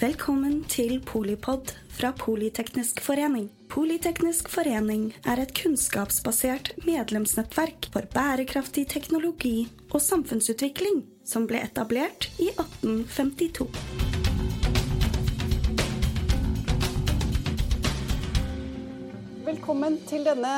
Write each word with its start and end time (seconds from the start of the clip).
Velkommen 0.00 0.62
til 0.64 0.94
Polipod 1.04 1.74
fra 1.92 2.08
Politeknisk 2.16 3.02
forening. 3.04 3.50
Politeknisk 3.68 4.46
forening 4.48 5.10
er 5.28 5.42
et 5.42 5.50
kunnskapsbasert 5.52 6.70
medlemsnettverk 6.86 7.90
for 7.92 8.06
bærekraftig 8.14 8.86
teknologi 8.88 9.66
og 9.90 10.00
samfunnsutvikling 10.00 11.02
som 11.28 11.44
ble 11.50 11.60
etablert 11.66 12.30
i 12.40 12.48
1852. 12.48 13.66
Velkommen 19.50 19.98
til 20.08 20.24
denne 20.30 20.54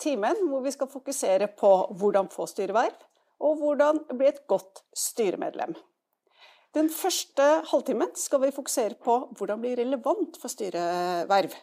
timen 0.00 0.40
hvor 0.48 0.64
vi 0.64 0.72
skal 0.72 0.88
fokusere 0.94 1.50
på 1.52 1.74
hvordan 2.00 2.32
få 2.32 2.48
styreverv, 2.48 2.96
og 3.44 3.60
hvordan 3.60 4.00
bli 4.16 4.32
et 4.32 4.40
godt 4.48 4.86
styremedlem. 4.96 5.76
Den 6.76 6.90
første 6.92 7.44
halvtimen 7.70 8.10
skal 8.20 8.42
vi 8.42 8.52
fokusere 8.52 8.98
på 9.00 9.14
hvordan 9.38 9.62
bli 9.62 9.70
relevant 9.78 10.34
for 10.36 10.52
styreverv. 10.52 11.54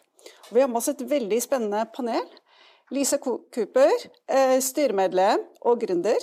Vi 0.50 0.62
har 0.62 0.70
med 0.70 0.80
oss 0.80 0.88
et 0.90 1.04
veldig 1.06 1.36
spennende 1.44 1.84
panel. 1.94 2.24
Lisa 2.90 3.20
Cooper, 3.22 3.92
eh, 4.26 4.58
styremedlem 4.58 5.44
og 5.62 5.84
gründer. 5.84 6.18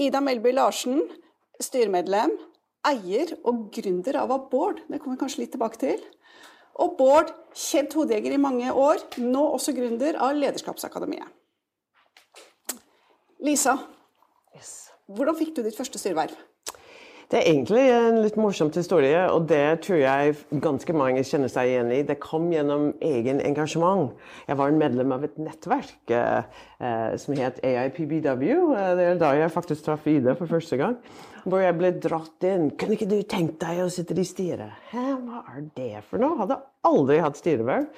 Ida 0.00 0.22
Melby 0.24 0.54
Larsen, 0.54 1.02
styremedlem, 1.60 2.32
eier 2.88 3.34
og 3.44 3.68
gründer 3.74 4.16
av 4.22 4.32
Abord. 4.32 4.80
Det 4.88 5.00
kommer 5.02 5.18
vi 5.18 5.24
kanskje 5.26 5.42
litt 5.42 5.52
tilbake 5.52 5.78
til. 5.78 6.00
Og 6.80 6.96
Bård, 6.96 7.28
kjent 7.52 7.92
hodejeger 7.92 8.32
i 8.32 8.40
mange 8.40 8.72
år, 8.72 9.04
nå 9.18 9.42
også 9.52 9.74
gründer 9.76 10.16
av 10.16 10.32
Lederskapsakademiet. 10.32 11.28
Lisa, 13.44 13.76
hvordan 15.12 15.36
fikk 15.36 15.54
du 15.56 15.62
ditt 15.62 15.76
første 15.76 16.00
styreverv? 16.00 16.32
Det 17.32 17.38
er 17.40 17.46
egentlig 17.48 17.82
en 17.88 18.18
litt 18.20 18.34
morsomt 18.36 18.74
historie, 18.76 19.20
og 19.32 19.46
det 19.48 19.80
tror 19.86 20.02
jeg 20.02 20.34
ganske 20.60 20.92
mange 20.92 21.22
kjenner 21.24 21.48
seg 21.48 21.70
igjen 21.70 21.92
i. 21.96 22.02
Det 22.04 22.18
kom 22.20 22.50
gjennom 22.52 22.90
egen 23.00 23.38
engasjement. 23.40 24.10
Jeg 24.44 24.58
var 24.60 24.68
en 24.68 24.80
medlem 24.82 25.14
av 25.16 25.24
et 25.24 25.38
nettverk 25.40 26.12
eh, 26.12 26.58
eh 26.84 27.14
som 27.16 27.32
het 27.40 27.62
AIPBW. 27.64 28.44
Eh, 28.76 28.90
det 28.98 29.06
er 29.06 29.22
da 29.22 29.30
jeg 29.38 29.54
faktisk 29.54 29.86
traff 29.86 30.04
Ida 30.12 30.34
for 30.36 30.50
første 30.50 30.76
gang. 30.76 30.98
Hvor 31.46 31.64
jeg 31.64 31.78
ble 31.78 31.94
dratt 32.04 32.44
inn. 32.44 32.68
Kunne 32.76 32.98
ikke 32.98 33.08
du 33.08 33.22
tenkt 33.24 33.56
deg 33.64 33.80
å 33.80 33.88
sitte 33.88 34.12
i 34.12 34.28
styret? 34.28 34.76
Hæ, 34.92 35.06
hva 35.24 35.40
er 35.54 35.64
det 35.72 36.04
for 36.10 36.20
noe? 36.20 36.36
Hadde 36.42 36.60
aldri 36.84 37.16
hatt 37.24 37.40
styreverv. 37.40 37.88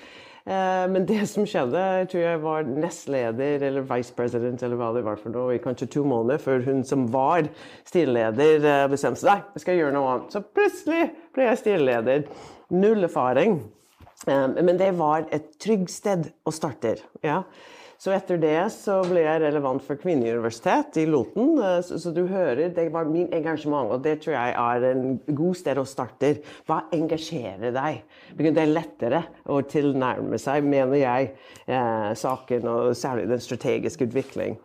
Eh, 0.45 0.87
men 0.93 1.07
det 1.09 1.23
som 1.31 1.47
skjedde, 1.49 1.83
tror 2.13 2.21
jeg 2.21 2.41
var 2.43 2.67
nestleder 2.69 3.63
eller 3.65 3.87
vice 3.89 4.13
president 4.17 4.61
eller 4.63 4.77
hva 4.77 4.91
det 4.93 5.05
var 5.07 5.17
for 5.17 5.33
noe, 5.33 5.55
i 5.55 5.63
kanskje 5.63 5.89
to 5.95 6.03
måneder 6.05 6.43
før 6.43 6.67
hun 6.67 6.83
som 6.85 7.07
var 7.13 7.49
styreleder, 7.89 8.59
eh, 8.61 8.89
bestemte 8.93 9.23
seg 9.23 9.31
nei, 9.31 9.39
jeg 9.55 9.65
skal 9.65 9.79
gjøre 9.81 9.95
noe 9.97 10.11
annet. 10.13 10.35
Så 10.37 10.45
plutselig 10.45 11.07
ble 11.33 11.49
jeg 11.49 11.63
styreleder. 11.63 12.27
Null 12.77 13.09
erfaring. 13.09 13.57
Eh, 14.29 14.47
men 14.61 14.77
det 14.81 14.91
var 15.01 15.25
et 15.33 15.49
trygt 15.63 15.95
sted 15.95 16.29
å 16.45 16.53
starte. 16.53 16.99
Ja. 17.25 17.43
Så 18.05 18.13
etter 18.13 18.37
det 18.37 18.59
så 18.69 18.99
ble 19.09 19.23
jeg 19.23 19.41
relevant 19.41 19.81
for 19.81 19.97
Kvinneuniversitet 19.97 20.99
i 21.01 21.07
Loten. 21.09 21.55
Eh, 21.57 21.79
så, 21.87 21.97
så, 22.03 22.11
du 22.13 22.27
hører, 22.29 22.67
det 22.77 22.91
var 22.93 23.09
min 23.09 23.31
engasjement, 23.33 23.95
og 23.95 24.03
det 24.05 24.19
tror 24.21 24.35
jeg 24.35 24.53
er 24.61 24.85
en 24.91 25.15
god 25.25 25.57
sted 25.57 25.81
å 25.81 25.87
starte. 25.89 26.35
Hva 26.69 26.83
engasjerer 26.93 27.73
deg? 27.73 28.03
Det 28.37 28.53
er 28.53 28.75
lettere 28.75 29.23
å 29.49 29.63
tilnærme 29.65 30.37
seg, 30.43 30.69
mener 30.69 31.01
jeg, 31.01 31.33
eh, 31.65 32.11
saken, 32.21 32.69
og 32.69 32.93
særlig 33.01 33.31
den 33.33 33.41
strategiske 33.41 34.11
utvikling. 34.11 34.61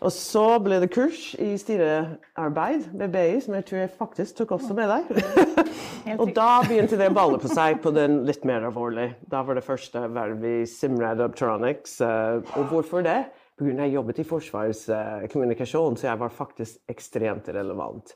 Og 0.00 0.12
så 0.14 0.44
ble 0.64 0.78
det 0.80 0.88
kurs 0.94 1.34
i 1.36 1.50
styrearbeid 1.60 2.86
ved 2.96 3.12
BI, 3.12 3.40
som 3.44 3.56
jeg 3.58 3.66
tror 3.68 3.80
jeg 3.82 3.90
faktisk 3.98 4.38
tok 4.38 4.54
også 4.56 4.76
med 4.76 4.88
deg. 4.88 5.10
og 6.20 6.32
da 6.36 6.62
begynte 6.64 6.96
det 6.96 7.10
å 7.10 7.16
balle 7.18 7.40
på 7.42 7.50
seg 7.52 7.82
på 7.84 7.92
den 7.92 8.22
litt 8.28 8.46
mer 8.48 8.64
alvorlige. 8.70 9.18
Da 9.28 9.42
var 9.44 9.58
det 9.58 9.66
første 9.66 10.06
verv 10.14 10.46
i 10.48 10.56
Simrad 10.68 11.20
Optronics. 11.26 11.98
Eh, 12.06 12.40
og 12.56 12.72
hvorfor 12.72 13.04
det? 13.04 13.18
Pga. 13.60 13.74
jeg 13.82 13.92
jobbet 13.92 14.22
i 14.22 14.24
Forsvarets 14.24 14.86
kommunikasjon, 15.28 15.98
så 16.00 16.06
jeg 16.08 16.20
var 16.22 16.32
faktisk 16.32 16.80
ekstremt 16.88 17.50
relevant. 17.52 18.14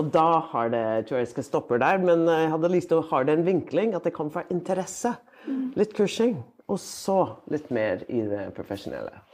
Og 0.00 0.08
da 0.14 0.40
har 0.54 0.72
det, 0.72 0.80
jeg 0.80 1.08
tror 1.10 1.20
jeg 1.20 1.32
skal 1.34 1.44
stoppe 1.50 1.82
der, 1.82 2.00
men 2.00 2.24
jeg 2.24 2.48
hadde 2.54 2.72
lyst 2.72 2.88
til 2.88 3.02
å 3.02 3.08
ha 3.10 3.20
den 3.28 3.44
vinkling 3.44 3.92
at 3.92 4.08
det 4.08 4.16
kom 4.16 4.32
fra 4.32 4.46
interesse. 4.48 5.12
Mm. 5.44 5.74
Litt 5.76 5.92
kursing, 5.96 6.38
og 6.72 6.80
så 6.80 7.20
litt 7.52 7.68
mer 7.68 8.06
i 8.08 8.24
det 8.24 8.48
profesjonelle. 8.56 9.27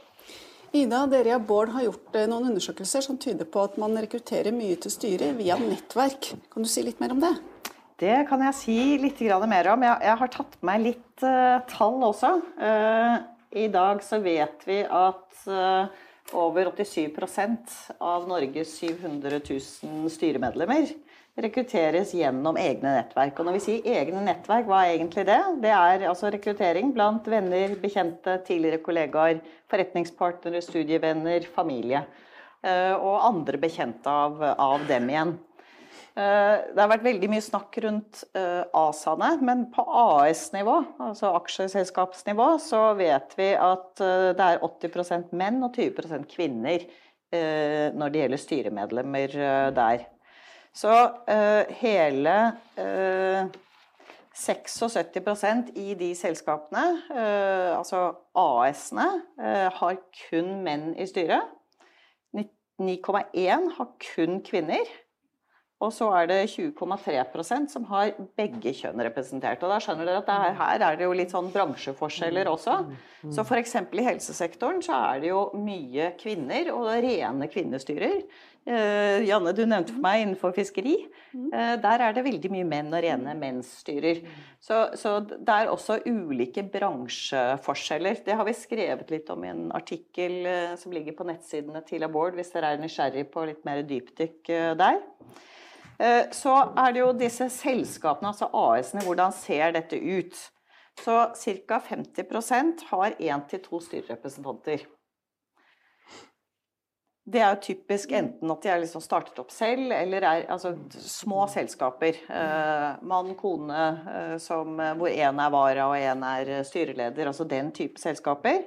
Ida, 0.75 1.05
dere 1.07 1.37
og 1.37 1.45
Bård 1.47 1.71
har 1.71 1.85
gjort 1.85 2.15
eh, 2.19 2.27
noen 2.27 2.49
undersøkelser 2.49 3.03
som 3.05 3.19
tyder 3.21 3.47
på 3.47 3.61
at 3.63 3.77
man 3.79 3.95
rekrutterer 3.95 4.51
mye 4.55 4.75
til 4.81 4.91
styret 4.91 5.37
via 5.37 5.55
nettverk. 5.61 6.33
Kan 6.51 6.65
du 6.65 6.69
si 6.69 6.83
litt 6.83 6.99
mer 6.99 7.13
om 7.15 7.21
det? 7.23 7.31
Det 8.01 8.17
kan 8.27 8.41
jeg 8.43 8.57
si 8.59 8.79
litt 8.99 9.21
mer 9.47 9.69
om. 9.71 9.85
Jeg, 9.87 10.17
har 10.19 10.31
tatt 10.33 10.57
med 10.59 10.67
meg 10.67 10.83
litt 10.89 11.23
uh, 11.23 11.63
tall 11.71 12.03
også. 12.03 12.33
Uh, 12.59 13.23
I 13.55 13.69
dag 13.71 14.03
så 14.03 14.19
vet 14.19 14.67
vi 14.67 14.81
at 14.83 15.47
over 16.35 16.71
87% 16.73 17.75
av 18.03 18.25
Norges 18.27 18.73
700 18.81 19.39
000 19.39 20.11
styremedlemmer 20.11 20.89
rekrutteres 21.41 22.13
gjennom 22.15 22.57
egne 22.59 22.93
nettverk. 22.95 23.39
Og 23.39 23.47
når 23.47 23.57
vi 23.57 23.63
sier 23.65 23.89
egne 23.99 24.21
nettverk, 24.23 24.69
hva 24.69 24.85
er 24.85 24.93
egentlig 24.95 25.25
det? 25.27 25.41
Det 25.63 25.73
er 25.75 26.05
altså 26.07 26.31
rekruttering 26.31 26.93
blant 26.95 27.27
venner, 27.27 27.75
bekjente, 27.81 28.37
tidligere 28.47 28.83
kollegaer, 28.85 29.41
forretningspartnere, 29.71 30.63
studievenner, 30.63 31.47
familie. 31.55 32.05
Eh, 32.65 32.95
og 32.95 33.19
andre 33.27 33.59
bekjente 33.61 34.09
av, 34.09 34.39
av 34.41 34.87
dem 34.89 35.11
igjen. 35.11 35.35
Eh, 36.15 36.71
det 36.71 36.79
har 36.79 36.89
vært 36.89 37.05
veldig 37.05 37.29
mye 37.29 37.43
snakk 37.43 37.77
rundt 37.83 38.23
eh, 38.37 38.63
ASA-ene, 38.73 39.35
men 39.45 39.65
på 39.75 39.85
AS-nivå, 39.85 40.79
altså 41.03 41.35
aksjeselskapsnivå, 41.37 42.49
så 42.63 42.87
vet 42.97 43.35
vi 43.37 43.51
at 43.59 43.91
det 43.99 44.47
er 44.47 44.63
80% 44.65 45.35
menn 45.37 45.61
og 45.65 45.75
20% 45.77 46.29
kvinner 46.31 46.87
når 47.35 48.11
det 48.13 48.19
gjelder 48.21 48.39
styremedlemmer 48.39 49.33
der. 49.75 50.05
Så 50.75 50.91
uh, 50.91 51.75
hele 51.75 52.35
uh, 52.77 53.47
76 54.35 55.71
i 55.75 55.93
de 55.95 56.09
selskapene, 56.15 56.83
uh, 57.09 57.77
altså 57.77 58.01
AS-ene, 58.35 59.07
har 59.79 59.95
kun 60.29 60.57
menn 60.65 60.91
i 60.99 61.07
styret. 61.07 61.47
9,1 62.35 63.69
har 63.77 63.87
kun 64.03 64.41
kvinner. 64.43 64.83
Og 65.83 65.91
så 65.91 66.07
er 66.15 66.29
det 66.29 66.37
20,3% 66.53 67.67
som 67.73 67.83
har 67.89 68.13
begge 68.39 68.71
kjønn 68.77 69.01
representert. 69.03 69.59
Og 69.59 69.73
da 69.73 69.79
skjønner 69.83 70.07
dere 70.07 70.21
at 70.23 70.31
er, 70.31 70.55
her 70.55 70.83
er 70.87 70.97
det 70.99 71.03
jo 71.03 71.15
litt 71.19 71.33
sånn 71.35 71.51
bransjeforskjeller 71.51 72.47
også. 72.47 72.77
Så 73.35 73.43
f.eks. 73.43 73.75
i 73.83 74.05
helsesektoren 74.05 74.79
så 74.85 74.95
er 75.11 75.23
det 75.23 75.33
jo 75.33 75.49
mye 75.59 76.13
kvinner 76.21 76.71
og 76.71 76.87
rene 77.03 77.49
kvinnestyrer. 77.51 78.21
Eh, 78.65 79.21
Janne, 79.27 79.51
du 79.53 79.61
nevnte 79.67 79.93
for 79.93 80.01
meg 80.01 80.23
innenfor 80.23 80.53
fiskeri. 80.55 80.95
Eh, 81.35 81.73
der 81.83 82.01
er 82.01 82.15
det 82.15 82.23
veldig 82.25 82.49
mye 82.53 82.65
menn 82.65 82.95
og 82.95 83.03
rene 83.03 83.35
mennsstyrer. 83.37 84.23
Så, 84.63 84.79
så 84.97 85.17
det 85.27 85.57
er 85.57 85.69
også 85.69 85.99
ulike 86.07 86.63
bransjeforskjeller. 86.73 88.23
Det 88.25 88.37
har 88.39 88.47
vi 88.47 88.55
skrevet 88.57 89.11
litt 89.13 89.27
om 89.29 89.43
i 89.43 89.51
en 89.51 89.67
artikkel 89.75 90.39
uh, 90.47 90.71
som 90.81 90.95
ligger 90.95 91.13
på 91.19 91.27
nettsidene 91.27 91.83
til 91.85 92.07
Abord, 92.07 92.33
hvis 92.39 92.49
dere 92.55 92.73
er 92.73 92.81
nysgjerrig 92.81 93.27
på 93.35 93.43
litt 93.51 93.61
mer 93.67 93.83
dypdykk 93.85 94.55
der. 94.79 95.03
Eh, 95.99 96.25
så 96.35 96.55
er 96.75 96.91
det 96.93 97.01
jo 97.01 97.13
disse 97.15 97.47
selskapene, 97.53 98.33
altså 98.33 98.49
AS-ene, 98.51 99.05
hvordan 99.05 99.33
ser 99.35 99.75
dette 99.75 99.99
ut? 99.99 100.35
Så 101.03 101.15
ca. 101.35 101.79
50% 101.89 102.85
har 102.91 103.17
én 103.19 103.47
til 103.49 103.63
to 103.63 103.79
styrerepresentanter. 103.83 104.85
Det 107.25 107.41
er 107.41 107.55
jo 107.55 107.61
typisk 107.63 108.11
enten 108.13 108.51
at 108.53 108.61
de 108.61 108.69
er 108.69 108.83
liksom 108.83 109.01
startet 109.01 109.39
opp 109.41 109.49
selv, 109.51 109.89
eller 109.91 110.21
er 110.21 110.43
altså, 110.53 110.75
små 110.93 111.47
selskaper. 111.49 112.19
Eh, 112.29 113.01
mann, 113.01 113.33
kone, 113.39 113.85
eh, 114.13 114.35
som, 114.39 114.77
hvor 114.99 115.09
én 115.09 115.41
er 115.41 115.55
vara 115.55 115.87
og 115.89 115.97
én 115.97 116.21
er 116.29 116.61
styreleder. 116.67 117.31
Altså 117.31 117.47
den 117.49 117.73
type 117.73 117.99
selskaper. 117.99 118.61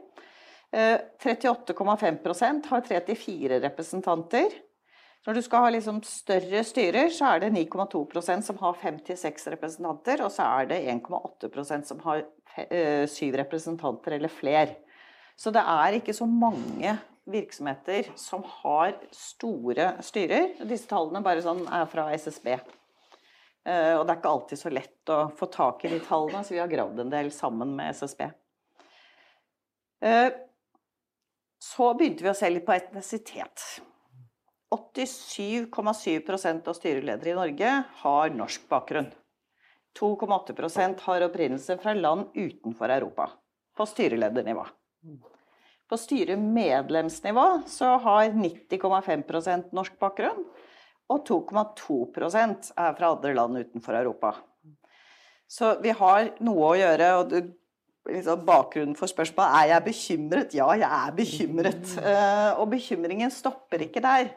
Eh, 0.74 0.98
38,5% 1.22 2.66
har 2.68 2.82
tre 2.84 3.00
til 3.06 3.16
fire 3.16 3.60
representanter. 3.62 4.58
Når 5.28 5.36
du 5.36 5.42
skal 5.44 5.60
ha 5.60 5.70
liksom 5.74 5.98
større 6.08 6.62
styrer, 6.64 7.10
så 7.12 7.34
er 7.34 7.42
det 7.42 7.50
9,2% 7.52 8.46
som 8.46 8.56
har 8.62 8.78
5-6 8.80 9.42
representanter, 9.52 10.22
og 10.24 10.30
så 10.32 10.46
er 10.56 10.70
det 10.70 10.78
1,8% 10.88 11.84
som 11.84 11.98
har 12.06 12.22
eh, 12.64 13.04
syv 13.12 13.36
representanter 13.36 14.14
eller 14.16 14.32
fler. 14.32 14.72
Så 15.36 15.52
det 15.52 15.60
er 15.60 15.98
ikke 15.98 16.14
så 16.16 16.24
mange 16.24 16.94
virksomheter 17.28 18.08
som 18.16 18.40
har 18.62 18.94
store 19.12 19.90
styrer. 20.06 20.54
Disse 20.64 20.88
tallene 20.88 21.20
bare 21.26 21.44
sånn 21.44 21.60
er 21.76 21.84
fra 21.92 22.06
SSB. 22.16 22.48
Eh, 22.56 23.92
og 23.98 24.06
det 24.06 24.14
er 24.14 24.22
ikke 24.22 24.32
alltid 24.32 24.62
så 24.62 24.72
lett 24.72 25.12
å 25.12 25.18
få 25.36 25.50
tak 25.52 25.84
i 25.84 25.92
de 25.92 26.00
tallene, 26.08 26.40
så 26.40 26.56
vi 26.56 26.62
har 26.62 26.72
gravd 26.72 27.04
en 27.04 27.12
del 27.12 27.28
sammen 27.36 27.76
med 27.76 27.92
SSB. 28.00 28.24
Eh, 30.08 30.30
så 31.68 31.92
begynte 32.00 32.24
vi 32.24 32.32
å 32.32 32.36
se 32.40 32.48
litt 32.48 32.64
på 32.64 32.78
etnisitet. 32.80 33.68
87,7% 34.74 36.68
av 36.68 36.76
styreledere 36.76 37.30
i 37.30 37.36
Norge 37.38 37.70
har 38.02 38.34
norsk 38.36 38.68
bakgrunn. 38.68 39.08
2,8% 39.98 41.00
har 41.06 41.24
opprinnelse 41.26 41.78
fra 41.80 41.94
land 41.96 42.34
utenfor 42.34 42.92
Europa. 42.92 43.30
På 43.76 43.86
styreledernivå. 43.86 44.66
På 45.88 45.96
styremedlemsnivå 45.96 47.46
så 47.66 47.94
har 48.04 48.34
90,5% 48.36 49.72
norsk 49.72 49.94
bakgrunn. 49.98 50.44
Og 51.08 51.24
2,2% 51.24 52.72
er 52.76 52.96
fra 52.98 53.12
andre 53.14 53.32
land 53.34 53.56
utenfor 53.56 53.96
Europa. 53.96 54.34
Så 55.48 55.78
vi 55.80 55.94
har 55.96 56.34
noe 56.44 56.66
å 56.68 56.76
gjøre. 56.76 57.08
og 57.16 57.30
du 57.32 57.38
liksom, 58.12 58.44
Bakgrunnen 58.44 58.98
for 58.98 59.08
spørsmålet 59.08 59.56
er 59.62 59.70
jeg 59.72 59.86
bekymret. 59.86 60.58
Ja, 60.58 60.68
jeg 60.76 60.88
er 60.88 61.16
bekymret. 61.16 61.94
Uh, 61.96 62.60
og 62.60 62.68
bekymringen 62.74 63.32
stopper 63.32 63.86
ikke 63.88 64.04
der. 64.04 64.28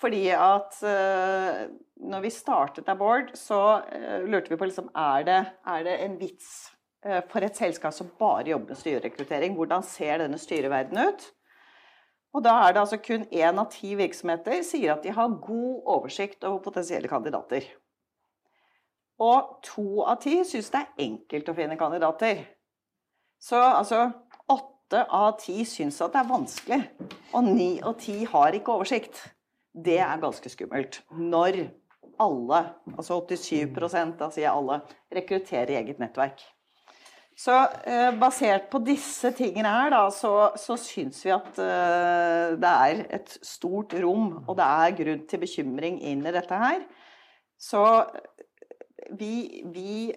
Fordi 0.00 0.24
at 0.32 0.78
uh, 0.80 1.64
når 2.10 2.24
vi 2.24 2.32
startet 2.32 2.88
Abord, 2.88 3.34
så 3.36 3.60
uh, 3.84 4.20
lurte 4.24 4.52
vi 4.52 4.58
på 4.60 4.68
liksom, 4.70 4.88
er 4.96 5.26
det, 5.28 5.40
er 5.68 5.84
det 5.86 5.96
en 6.04 6.20
vits 6.20 6.52
for 7.00 7.40
et 7.40 7.56
selskap 7.56 7.94
som 7.96 8.10
bare 8.20 8.50
jobber 8.50 8.74
med 8.74 8.76
styrerekruttering. 8.76 9.54
Hvordan 9.56 9.84
ser 9.88 10.18
denne 10.20 10.36
styreverdenen 10.36 11.08
ut? 11.08 11.22
Og 12.36 12.44
da 12.44 12.52
er 12.62 12.74
det 12.74 12.82
altså 12.82 12.98
kun 13.02 13.24
én 13.32 13.58
av 13.58 13.70
ti 13.72 13.94
virksomheter 13.98 14.60
sier 14.66 14.92
at 14.94 15.06
de 15.06 15.14
har 15.16 15.38
god 15.42 15.88
oversikt 15.96 16.44
over 16.44 16.60
potensielle 16.62 17.08
kandidater. 17.10 17.64
Og 19.20 19.58
to 19.66 20.04
av 20.06 20.20
ti 20.22 20.38
syns 20.48 20.70
det 20.72 20.80
er 20.80 21.04
enkelt 21.08 21.50
å 21.50 21.56
finne 21.56 21.78
kandidater. 21.80 22.44
Så 23.40 23.58
altså 23.58 24.06
åtte 24.48 25.02
av 25.06 25.34
ti 25.40 25.64
syns 25.68 26.00
at 26.00 26.14
det 26.14 26.22
er 26.22 26.30
vanskelig. 26.30 26.80
Og 27.34 27.50
ni 27.50 27.70
av 27.82 27.98
ti 28.00 28.22
har 28.30 28.56
ikke 28.56 28.78
oversikt. 28.78 29.20
Det 29.70 29.98
er 30.02 30.22
ganske 30.22 30.50
skummelt. 30.52 31.02
Når 31.14 31.60
alle, 32.20 32.62
altså 32.96 33.20
87 33.24 33.76
da 34.18 34.30
sier 34.30 34.44
jeg 34.44 34.52
alle, 34.52 34.80
rekrutterer 35.14 35.78
eget 35.80 36.00
nettverk. 36.02 36.42
Så 37.40 37.54
eh, 37.88 38.10
basert 38.20 38.66
på 38.72 38.82
disse 38.84 39.30
tingene 39.32 39.70
her, 39.72 39.92
da, 39.94 40.02
så, 40.12 40.50
så 40.60 40.76
syns 40.76 41.22
vi 41.24 41.32
at 41.32 41.60
eh, 41.64 42.56
det 42.60 42.72
er 42.72 43.04
et 43.16 43.36
stort 43.46 43.94
rom, 44.02 44.42
og 44.44 44.58
det 44.58 44.66
er 44.66 44.96
grunn 44.98 45.22
til 45.30 45.40
bekymring 45.46 46.02
inn 46.10 46.26
i 46.26 46.34
dette 46.34 46.58
her. 46.60 46.82
Så 47.60 47.80
vi, 49.16 49.62
vi 49.72 50.10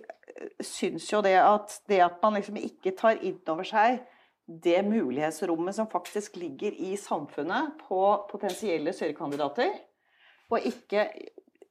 syns 0.63 1.07
jo 1.13 1.21
det 1.23 1.37
at 1.39 1.77
det 1.87 2.01
at 2.03 2.19
man 2.23 2.35
liksom 2.35 2.59
ikke 2.59 2.95
tar 2.99 3.21
inn 3.23 3.39
over 3.47 3.67
seg 3.67 4.01
det 4.47 4.81
mulighetsrommet 4.85 5.75
som 5.75 5.87
faktisk 5.87 6.35
ligger 6.35 6.71
i 6.71 6.97
samfunnet 6.99 7.77
på 7.87 8.01
potensielle 8.31 8.93
sørekandidater, 8.93 9.71
og 10.51 10.67
ikke, 10.67 11.07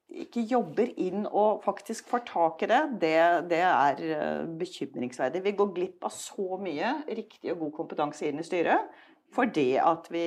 ikke, 0.08 0.46
jobber 0.48 0.88
inn 1.00 1.26
og 1.26 1.62
faktisk 1.64 2.08
får 2.10 2.24
tak 2.30 2.64
i 2.64 2.70
det, 2.72 2.80
det, 3.02 3.14
det 3.52 3.60
er 3.68 4.02
eh, 4.08 4.48
bekymringsverdig. 4.58 5.44
Vi 5.44 5.54
går 5.58 5.74
glipp 5.76 6.08
av 6.08 6.14
så 6.16 6.58
mye 6.58 6.96
riktig 7.06 7.52
og 7.52 7.66
god 7.66 7.74
kompetanse 7.82 8.28
inn 8.28 8.40
i 8.40 8.46
styret 8.46 8.90
fordi 9.32 9.70
at 9.80 10.08
vi 10.12 10.26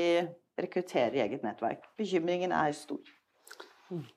rekrutterer 0.57 1.13
i 1.18 1.21
eget 1.25 1.44
nettverk. 1.45 1.83
Bekymringen 1.97 2.53
er 2.56 2.71
stor. 2.74 3.03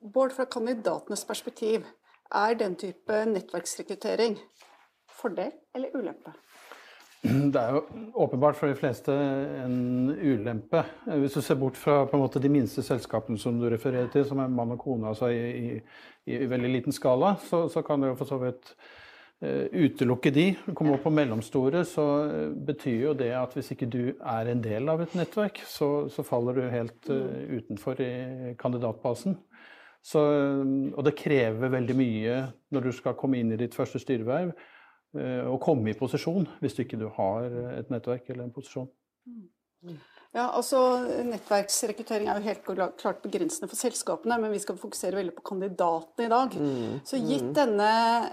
Bård, 0.01 0.33
fra 0.33 0.47
kandidatenes 0.49 1.27
perspektiv, 1.29 1.85
er 2.33 2.55
den 2.57 2.77
type 2.77 3.25
nettverksrekruttering 3.29 4.39
fordel 5.13 5.53
eller 5.75 5.97
ulempe? 5.97 6.33
Det 7.53 7.61
er 7.61 7.75
jo 7.75 7.81
åpenbart 8.15 8.57
for 8.59 8.71
de 8.71 8.77
fleste 8.79 9.15
en 9.65 10.13
ulempe. 10.15 10.85
Hvis 11.09 11.35
du 11.35 11.43
ser 11.43 11.59
bort 11.59 11.79
fra 11.79 12.05
måte, 12.13 12.43
de 12.43 12.51
minste 12.53 12.85
selskapene 12.87 13.41
som 13.41 13.59
du 13.59 13.67
refererer 13.71 14.11
til, 14.13 14.27
som 14.29 14.39
er 14.43 14.53
mann 14.53 14.77
og 14.77 14.81
kone 14.83 15.11
altså 15.11 15.33
i, 15.35 15.43
i, 15.49 15.81
i, 16.31 16.39
veldig 16.47 16.71
liten 16.77 16.95
skala, 16.95 17.35
så, 17.49 17.67
så 17.73 17.83
kan 17.87 18.03
det 18.03 18.13
jo 18.13 18.19
for 18.21 18.31
så 18.31 18.39
vidt 18.45 18.71
uh, 19.43 19.67
utelukke 19.75 20.33
de. 20.35 20.47
Kommer 20.71 20.95
opp 20.95 21.05
på 21.09 21.15
mellomstore, 21.15 21.83
så 21.89 22.07
uh, 22.31 22.55
betyr 22.71 23.09
jo 23.09 23.19
det 23.19 23.33
at 23.41 23.59
hvis 23.59 23.75
ikke 23.75 23.91
du 23.91 24.03
er 24.15 24.53
en 24.53 24.63
del 24.63 24.89
av 24.89 25.03
et 25.03 25.19
nettverk, 25.19 25.59
så, 25.67 26.07
så 26.13 26.27
faller 26.27 26.55
du 26.55 26.71
helt 26.71 27.11
uh, 27.11 27.59
utenfor 27.59 27.99
i 28.05 28.55
kandidatbasen. 28.63 29.41
Så, 30.09 30.21
og 30.95 31.03
det 31.05 31.19
krever 31.19 31.73
veldig 31.73 31.95
mye 31.99 32.35
når 32.73 32.87
du 32.87 32.93
skal 32.95 33.17
komme 33.19 33.41
inn 33.41 33.51
i 33.53 33.59
ditt 33.61 33.75
første 33.77 33.99
styreverv, 34.01 34.53
eh, 34.55 34.78
å 35.17 35.57
komme 35.63 35.93
i 35.93 35.97
posisjon 35.97 36.45
hvis 36.61 36.75
du 36.77 36.83
ikke 36.85 37.01
har 37.17 37.47
et 37.79 37.89
nettverk 37.93 38.29
eller 38.29 38.45
en 38.45 38.53
posisjon. 38.55 38.91
Ja, 40.37 40.51
altså 40.53 40.79
Nettverksrekruttering 41.25 42.29
er 42.29 42.37
jo 42.39 42.49
helt 42.51 42.97
klart 43.01 43.23
begrensende 43.25 43.71
for 43.71 43.81
selskapene, 43.81 44.37
men 44.43 44.53
vi 44.53 44.61
skal 44.61 44.77
fokusere 44.81 45.17
veldig 45.17 45.33
på 45.39 45.47
kandidatene 45.55 46.27
i 46.27 46.33
dag. 46.33 46.57
Mm, 46.61 46.99
Så 47.09 47.21
gitt 47.23 47.47
mm. 47.49 47.55
denne 47.57 47.91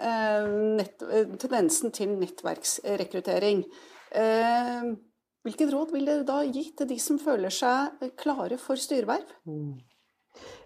eh, 0.10 0.50
nett, 0.82 1.06
tendensen 1.40 1.96
til 1.96 2.12
nettverksrekruttering, 2.20 3.64
eh, 4.12 4.90
hvilket 5.48 5.72
råd 5.72 5.96
vil 5.96 6.10
dere 6.10 6.28
da 6.28 6.42
gi 6.44 6.68
til 6.76 6.90
de 6.90 7.00
som 7.00 7.22
føler 7.22 7.54
seg 7.54 8.12
klare 8.20 8.60
for 8.60 8.82
styreverv? 8.82 9.32
Mm. 9.48 9.78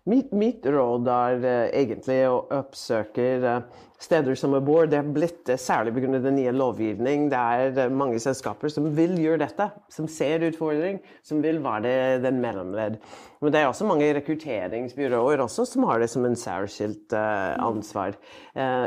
Mitt, 0.09 0.31
mitt, 0.33 0.65
råd 0.65 1.05
er 1.13 1.43
uh, 1.43 1.67
egentlig 1.75 2.23
å 2.25 2.39
oppsøke 2.55 3.25
uh, 3.43 3.83
steder 4.01 4.37
som 4.39 4.55
er. 4.57 4.63
Det 4.89 4.97
er 4.97 5.11
blitt, 5.13 5.43
uh, 5.51 5.59
særlig 5.59 5.93
pga. 5.93 6.17
den 6.23 6.39
nye 6.39 6.53
lovgivning, 6.55 7.27
det 7.29 7.37
er 7.37 7.93
mange 7.93 8.17
selskaper 8.23 8.73
som 8.73 8.87
vil 8.97 9.13
gjøre 9.21 9.43
dette. 9.43 9.69
Som 9.93 10.07
ser 10.09 10.47
utfordring, 10.47 10.97
som 11.21 11.43
vil 11.45 11.61
være 11.61 12.17
den 12.23 12.41
mellomledd. 12.41 12.97
Men 13.39 13.53
det 13.53 13.61
er 13.61 13.69
også 13.69 13.85
mange 13.87 14.09
rekrutteringsbyråer 14.17 15.43
også 15.45 15.67
som 15.69 15.85
har 15.87 16.01
det 16.01 16.09
som 16.11 16.25
en 16.27 16.35
særskilt 16.35 17.13
ansvar. 17.15 18.17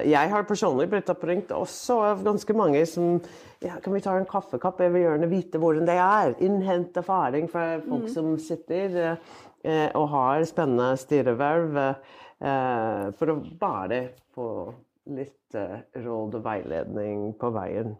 jeg 0.05 0.29
har 0.29 0.45
personlig 0.45 0.91
blitt 0.93 1.09
oppringt 1.09 1.55
også 1.57 1.97
av 2.11 2.21
ganske 2.27 2.53
mange 2.53 2.83
som 2.85 3.15
ja, 3.65 3.79
kan 3.81 3.95
vi 3.95 4.03
ta 4.05 4.19
en 4.19 4.29
kaffekopp? 4.29 4.83
Jeg 4.83 4.93
vil 4.93 5.07
gjerne 5.07 5.31
vite 5.31 5.61
hvordan 5.63 5.89
det 5.89 5.97
er. 5.97 6.35
Innhente 6.45 7.01
erfaring 7.01 7.49
fra 7.49 7.79
folk 7.81 8.11
mm. 8.11 8.13
som 8.13 8.35
sitter 8.37 8.99
Eh, 9.13 9.17
og 9.62 10.09
har 10.11 10.43
spennende 10.49 10.97
styreverv 10.99 11.76
eh, 12.43 13.05
for 13.19 13.32
å 13.32 13.37
bare 13.61 14.00
få 14.35 14.49
litt 15.14 15.59
eh, 15.59 15.82
råd 16.03 16.38
og 16.38 16.44
veiledning 16.44 17.32
på 17.38 17.50
veien. 17.55 17.94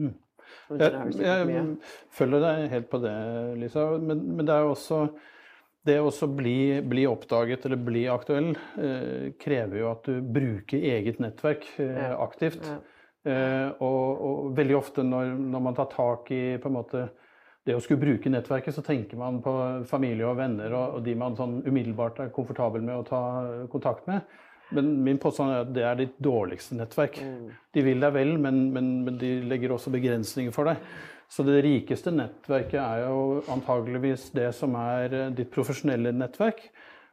Mm. 0.00 0.14
Jeg, 0.76 1.12
jeg, 1.22 1.66
følger 2.12 2.42
deg 2.44 2.64
helt 2.72 2.88
på 2.90 3.00
det, 3.02 3.12
Lisa. 3.60 3.86
Men, 4.00 4.24
men 4.36 4.48
det 4.48 4.54
er 4.54 4.66
jo 4.66 4.74
også 4.74 5.02
det 5.86 5.98
å 5.98 6.10
bli, 6.30 6.56
bli, 6.86 7.04
oppdaget 7.10 7.66
eller 7.66 7.80
bli 7.82 8.04
aktuell 8.10 8.52
eh, 8.78 9.32
krever 9.42 9.80
jo 9.80 9.90
at 9.90 10.06
du 10.06 10.20
bruker 10.22 10.84
eget 10.92 11.18
nettverk 11.22 11.66
eh, 11.82 12.12
aktivt. 12.14 12.62
Ja. 12.68 12.78
Eh, 13.22 13.68
og, 13.82 14.22
og, 14.22 14.52
veldig 14.58 14.76
ofte 14.78 15.04
når, 15.06 15.34
når, 15.38 15.64
man 15.68 15.78
tar 15.78 15.90
tak 15.92 16.30
i 16.34 16.42
på 16.62 16.70
en 16.70 16.76
måte 16.78 17.02
det 17.66 17.76
å 17.76 17.82
skulle 17.82 18.02
bruke 18.02 18.30
nettverket, 18.32 18.74
så 18.74 18.82
tenker 18.82 19.18
man 19.20 19.38
på 19.42 19.52
familie 19.90 20.26
og 20.26 20.38
venner 20.40 20.72
og, 20.74 20.96
og 20.98 21.04
de 21.06 21.14
man 21.18 21.36
sånn 21.38 21.60
umiddelbart 21.62 22.18
er 22.24 22.32
komfortabel 22.34 22.82
med 22.82 22.96
å 22.96 23.06
ta 23.06 23.22
kontakt 23.70 24.08
med. 24.10 24.26
Men 24.72 24.92
min 25.04 25.20
påstand 25.20 25.52
er 25.52 25.62
at 25.62 25.72
det 25.76 25.84
er 25.86 25.98
ditt 26.00 26.14
dårligste 26.22 26.78
nettverk. 26.78 27.18
Mm. 27.22 27.48
De 27.76 27.84
vil 27.84 28.02
deg 28.02 28.14
vel, 28.16 28.36
men, 28.40 28.62
men, 28.74 28.92
men, 29.06 29.18
de 29.20 29.34
legger 29.46 29.74
også 29.74 29.92
begrensninger 29.92 30.54
for 30.54 30.70
deg. 30.70 30.80
Så 31.32 31.44
det 31.46 31.62
rikeste 31.64 32.12
nettverket 32.12 32.80
er 32.80 33.06
jo 33.06 33.42
antageligvis 33.52 34.30
det 34.36 34.50
som 34.56 34.74
er 34.80 35.14
eh, 35.16 35.30
ditt 35.36 35.52
profesjonelle 35.52 36.12
nettverk. 36.16 36.64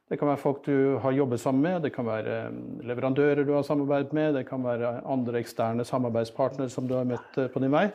Det 0.10 0.18
kan 0.18 0.32
være 0.32 0.42
folk 0.42 0.64
du 0.66 0.98
har 1.04 1.14
jobbet 1.14 1.42
sammen 1.44 1.68
med, 1.68 1.84
det 1.86 1.94
kan 1.96 2.08
være 2.08 2.40
eh, 2.48 2.62
leverandører 2.90 3.46
du 3.48 3.54
har 3.56 3.68
samarbeidet 3.68 4.16
med, 4.18 4.34
det 4.40 4.48
kan 4.50 4.66
være 4.66 4.98
andre 5.08 5.44
eksterne 5.44 5.86
samarbeidspartnere 5.88 6.72
som 6.74 6.90
du 6.90 6.98
har 6.98 7.08
møtt 7.08 7.40
eh, 7.40 7.52
på 7.54 7.64
din 7.64 7.76
vei, 7.76 7.86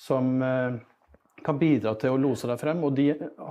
som 0.00 0.40
kan 1.44 1.58
bidra 1.60 1.94
til 2.00 2.14
å 2.14 2.20
lose 2.20 2.48
deg 2.50 2.60
frem. 2.60 2.84
Og 2.86 2.94
de 2.96 3.08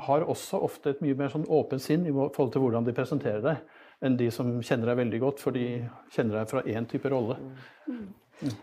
har 0.08 0.26
også 0.28 0.62
ofte 0.66 0.94
et 0.94 1.04
mye 1.06 1.18
mer 1.20 1.34
sånn 1.34 1.48
åpent 1.48 1.84
sinn 1.84 2.08
i 2.08 2.14
forhold 2.16 2.54
til 2.56 2.66
hvordan 2.66 2.88
de 2.88 2.96
presenterer 2.98 3.44
deg, 3.46 3.62
enn 4.06 4.18
de 4.20 4.32
som 4.34 4.56
kjenner 4.62 4.92
deg 4.92 5.04
veldig 5.04 5.22
godt, 5.26 5.44
for 5.44 5.56
de 5.56 5.68
kjenner 6.16 6.42
deg 6.42 6.50
fra 6.52 6.66
én 6.68 6.88
type 6.90 7.12
rolle. 7.12 7.40
Mm. 7.90 8.08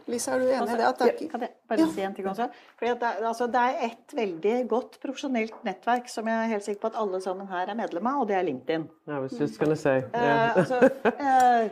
Lisa, 0.09 0.33
er 0.33 0.40
du 0.40 0.49
enig 0.49 0.73
i 0.73 0.76
det? 0.78 0.85
At 0.88 1.00
det 1.00 1.09
er... 1.11 1.16
Kan 1.28 1.42
jeg 1.45 1.52
bare 1.68 1.83
ja. 1.83 1.88
si 1.92 2.04
en 2.06 2.14
ting 2.16 2.28
også? 2.30 2.47
Fordi 2.78 2.92
det, 3.02 3.11
altså, 3.28 3.49
det 3.52 3.62
er 3.62 3.83
et 3.90 4.14
veldig 4.16 4.54
godt 4.71 4.97
profesjonelt 5.02 5.59
nettverk 5.66 6.09
som 6.09 6.28
jeg 6.30 6.45
er 6.45 6.52
helt 6.54 6.64
sikker 6.64 6.80
på 6.85 6.90
at 6.92 6.97
alle 7.02 7.21
sammen 7.25 7.50
her 7.50 7.73
er 7.73 7.76
medlem 7.76 8.09
av, 8.09 8.23
og 8.23 8.30
det 8.30 8.38
er 8.38 8.47
LinkedIn. 8.47 8.87
Ja, 9.11 9.21
was 9.21 9.37
just 9.40 9.59
skal 9.59 9.76
si 9.76 9.97
Yeah. 9.97 10.56
Uh, 10.56 10.62
altså, 10.62 10.78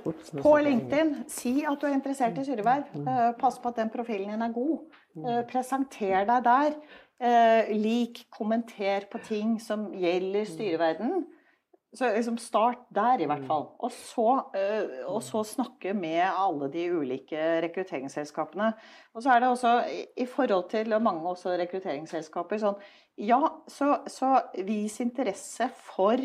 uh, 0.02 0.42
på 0.42 0.52
LinkedIn, 0.66 1.14
si 1.32 1.54
at 1.64 1.80
du 1.80 1.88
er 1.88 1.96
interessert 1.96 2.38
i 2.40 2.44
syreverv. 2.46 2.92
Uh, 2.99 3.30
pass 3.40 3.56
på 3.62 3.73
at 3.73 3.80
den 3.80 3.92
profilen 3.92 4.34
din 4.34 4.44
er 4.44 4.52
god. 4.52 5.00
Uh, 5.16 5.40
presenter 5.49 6.28
deg 6.28 6.44
der. 6.44 6.76
Eh, 7.23 7.71
lik, 7.78 8.25
kommenter 8.35 9.06
på 9.11 9.21
ting 9.23 9.54
som 9.62 9.87
gjelder 9.94 10.49
styreverden. 10.50 11.25
Så 11.94 12.09
liksom 12.11 12.40
start 12.42 12.88
der, 12.90 13.23
i 13.23 13.26
hvert 13.30 13.44
mm. 13.44 13.47
fall. 13.47 13.68
Og 13.78 13.92
så, 13.94 14.30
eh, 14.59 15.04
og 15.06 15.23
så, 15.23 15.44
snakke 15.47 15.92
med 15.94 16.25
alle 16.26 16.68
de 16.73 16.88
ulike 16.90 17.38
rekrutteringsselskapene. 17.62 18.73
Og 19.14 19.23
så 19.23 19.30
er 19.30 19.44
det 19.44 19.49
også 19.52 19.75
i 20.16 20.26
forhold 20.26 20.68
til 20.75 20.97
mange 20.99 21.28
også 21.30 21.54
rekrutteringsselskaper 21.62 22.59
sånn 22.59 22.80
Ja, 23.14 23.38
så, 23.71 24.00
så 24.11 24.40
vis 24.66 24.99
interesse 25.00 25.68
for 25.94 26.18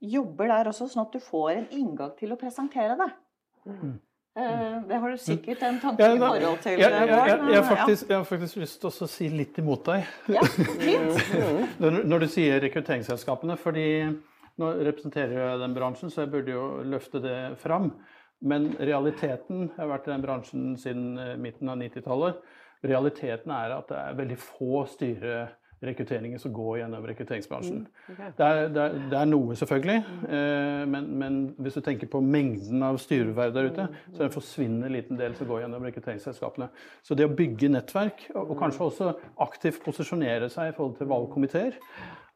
jobber 0.00 0.48
der 0.48 0.70
også, 0.70 0.88
sånn 0.88 1.04
at 1.04 1.12
du 1.12 1.20
får 1.20 1.50
en 1.52 1.66
inngang 1.76 2.14
til 2.16 2.32
å 2.32 2.40
presentere 2.40 2.96
det. 2.96 3.10
Mm. 3.68 3.98
Eh, 4.38 4.82
det 4.88 4.94
har 4.94 5.10
du 5.10 5.18
sikkert 5.18 5.62
en 5.66 5.80
tanke 5.82 6.06
i 6.06 6.18
forhold 6.18 6.60
til. 6.62 6.78
Jeg, 6.78 6.92
jeg, 6.92 7.08
jeg, 7.10 7.38
jeg, 7.50 7.64
faktisk, 7.66 8.08
jeg 8.08 8.16
har 8.16 8.28
faktisk 8.28 8.60
lyst 8.62 8.78
til 8.82 8.90
å 8.90 9.08
si 9.10 9.28
litt 9.32 9.58
imot 9.58 9.82
deg. 9.88 10.12
Ja, 10.30 10.44
fint. 10.84 11.32
når, 11.82 11.98
når, 12.06 12.24
du 12.24 12.30
sier 12.30 12.62
rekrutteringsselskapene. 12.62 13.58
fordi 13.58 13.88
nå 14.60 14.70
representerer 14.86 15.34
jeg 15.34 15.60
den 15.64 15.74
bransjen, 15.74 16.12
så 16.14 16.22
jeg 16.22 16.32
burde 16.36 16.54
jo 16.54 16.64
løfte 16.86 17.22
det 17.24 17.38
fram. 17.62 17.90
Men 18.40 18.70
realiteten 18.78 19.66
Jeg 19.66 19.76
har 19.76 19.90
vært 19.90 20.06
i 20.08 20.12
den 20.14 20.22
bransjen 20.24 20.68
siden 20.80 21.18
midten 21.42 21.68
av 21.68 21.80
90-tallet. 21.82 22.38
Realiteten 22.86 23.52
er 23.52 23.74
at 23.76 23.90
det 23.90 23.98
er 23.98 24.20
veldig 24.22 24.38
få 24.40 24.84
styre 24.88 25.34
rekrutteringen 25.84 26.40
som 26.40 26.52
går 26.52 26.78
gjennom 26.82 27.06
rekrutteringsbransjen. 27.08 27.78
Mm, 27.86 28.12
okay. 28.12 28.32
det, 28.36 28.46
er, 28.46 28.68
det, 28.68 28.82
er, 28.82 28.96
det, 29.10 29.18
er, 29.20 29.28
noe, 29.30 29.56
selvfølgelig, 29.56 29.98
eh, 30.28 30.82
men, 30.92 31.10
men, 31.22 31.38
hvis 31.64 31.78
du 31.78 31.82
tenker 31.86 32.10
på 32.12 32.20
mengden 32.24 32.84
av 32.84 33.00
styreverv 33.00 33.54
der 33.56 33.70
ute, 33.70 33.86
så 34.10 34.18
er 34.18 34.22
det 34.24 34.28
en 34.28 34.36
forsvinnende 34.36 34.92
liten 34.92 35.20
del 35.20 35.36
som 35.38 35.48
går 35.48 35.64
gjennom 35.64 35.86
rekrutteringsselskapene. 35.88 36.68
Så 37.06 37.16
det 37.16 37.28
å 37.28 37.34
bygge 37.36 37.72
nettverk, 37.72 38.26
og, 38.34 38.42
og 38.52 38.58
kanskje 38.60 38.88
også 38.90 39.12
aktivt 39.46 39.80
posisjonere 39.84 40.50
seg 40.52 40.72
i 40.72 40.76
forhold 40.76 40.98
til 41.00 41.10
valgkomiteer, 41.10 41.78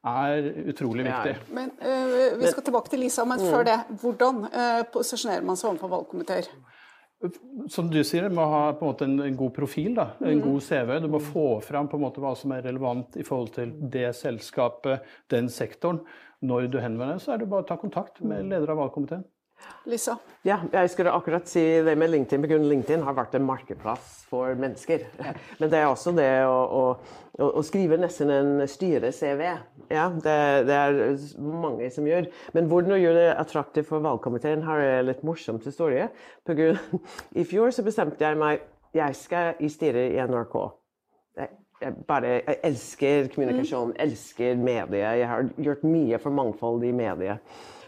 er 0.04 0.48
utrolig 0.68 1.04
viktig. 1.06 1.34
Men 1.56 1.70
uh, 1.80 2.40
Vi 2.40 2.50
skal 2.52 2.64
tilbake 2.64 2.92
til 2.92 3.00
Lisa, 3.04 3.24
men 3.28 3.40
før 3.40 3.64
det, 3.68 3.78
hvordan 4.02 4.46
uh, 4.52 4.82
posisjonerer 4.92 5.44
man 5.44 5.56
seg 5.56 5.72
overfor 5.72 5.92
valgkomiteer? 5.98 6.48
Som 7.70 7.88
du 7.90 8.00
sier, 8.04 8.28
du 8.28 8.36
må 8.36 8.44
ha 8.50 8.62
på 8.76 8.84
en 8.84 8.90
måte 8.90 9.06
en, 9.08 9.16
en 9.24 9.36
god 9.38 9.54
profil, 9.56 9.92
da, 9.96 10.10
en 10.20 10.38
mm. 10.38 10.44
god 10.44 10.64
CV. 10.66 10.92
Du 11.04 11.08
må 11.12 11.20
få 11.22 11.46
fram 11.64 11.88
på 11.90 11.98
en 11.98 12.04
måte 12.04 12.22
hva 12.24 12.34
som 12.38 12.52
er 12.56 12.64
relevant 12.66 13.16
i 13.20 13.26
forhold 13.26 13.54
til 13.56 13.74
det 13.94 14.10
selskapet, 14.18 15.04
den 15.32 15.50
sektoren. 15.52 16.02
Når 16.44 16.68
du 16.72 16.80
henvender 16.82 17.14
deg, 17.14 17.24
så 17.24 17.34
er 17.34 17.40
det 17.40 17.48
bare 17.52 17.64
å 17.64 17.68
ta 17.68 17.78
kontakt 17.80 18.20
med 18.20 18.50
leder 18.50 18.74
av 18.74 18.82
valgkomiteen. 18.82 19.24
Lisa? 19.88 20.16
Ja, 20.44 20.58
jeg 20.72 20.90
skulle 20.92 21.12
akkurat 21.12 21.48
si 21.48 21.62
det 21.84 21.94
med 22.00 22.10
LinkedIn. 22.12 22.42
Because 22.44 22.68
LinkedIn 22.68 23.04
har 23.04 23.16
vært 23.16 23.34
en 23.36 23.46
markedsplass 23.48 24.24
for 24.30 24.56
mennesker. 24.60 25.04
Men 25.60 25.72
det 25.72 25.80
er 25.80 25.88
også 25.88 26.12
det 26.16 26.28
å, 26.48 26.58
å, 26.64 27.48
å 27.48 27.64
skrive 27.64 27.98
nesten 28.00 28.32
en 28.32 28.52
styre-CV. 28.68 29.42
Ja, 29.92 30.06
det, 30.12 30.36
det, 30.68 30.78
er 30.78 31.00
mange 31.38 31.90
som 31.92 32.08
gjør. 32.08 32.30
Men 32.56 32.70
hvordan 32.70 32.96
å 32.96 33.00
gjøre 33.00 33.26
det 33.26 33.34
attraktivt 33.40 33.90
for 33.90 34.04
valgkomiteen, 34.04 34.64
har 34.68 34.80
jeg 34.84 35.08
litt 35.10 35.26
morsomt 35.26 35.66
historie. 35.68 36.08
I 37.40 37.44
fjor 37.48 37.74
så 37.74 37.84
bestemte 37.86 38.24
jeg 38.24 38.40
meg 38.40 38.64
jeg 38.94 39.18
skal 39.18 39.60
i 39.60 39.68
styret 39.72 40.14
i 40.14 40.22
NRK. 40.22 40.56
Jeg, 41.40 41.48
jeg, 41.82 41.94
bare, 42.08 42.34
jeg 42.38 42.60
elsker 42.68 43.30
kommunikasjon, 43.34 43.94
mm. 43.94 44.00
elsker 44.06 44.60
medier. 44.60 45.16
Jeg 45.18 45.30
har 45.32 45.48
gjort 45.66 45.88
mye 45.88 46.20
for 46.22 46.36
mangfold 46.36 46.84
i 46.86 46.92
medie. 46.94 47.38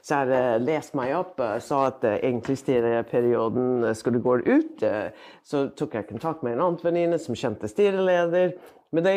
Så 0.07 0.21
har 0.21 0.31
jeg 0.31 0.61
lest 0.63 0.95
meg 0.95 1.17
opp, 1.17 1.41
og 1.43 1.63
sa 1.65 1.81
at 1.89 2.05
uh, 2.07 2.13
egentlig 2.21 2.55
styreperioden 2.61 3.89
eh, 3.89 3.97
skulle 3.99 4.23
gå 4.23 4.37
ut. 4.47 4.85
Så 5.43 5.65
tok 5.75 5.97
jeg 5.99 6.07
kontakt 6.13 6.45
med 6.47 6.55
en 6.55 6.63
annen 6.69 6.85
venninne 6.85 7.19
som 7.19 7.35
kjente 7.39 7.67
styreleder. 7.71 8.55
Men 8.95 9.07
det 9.07 9.17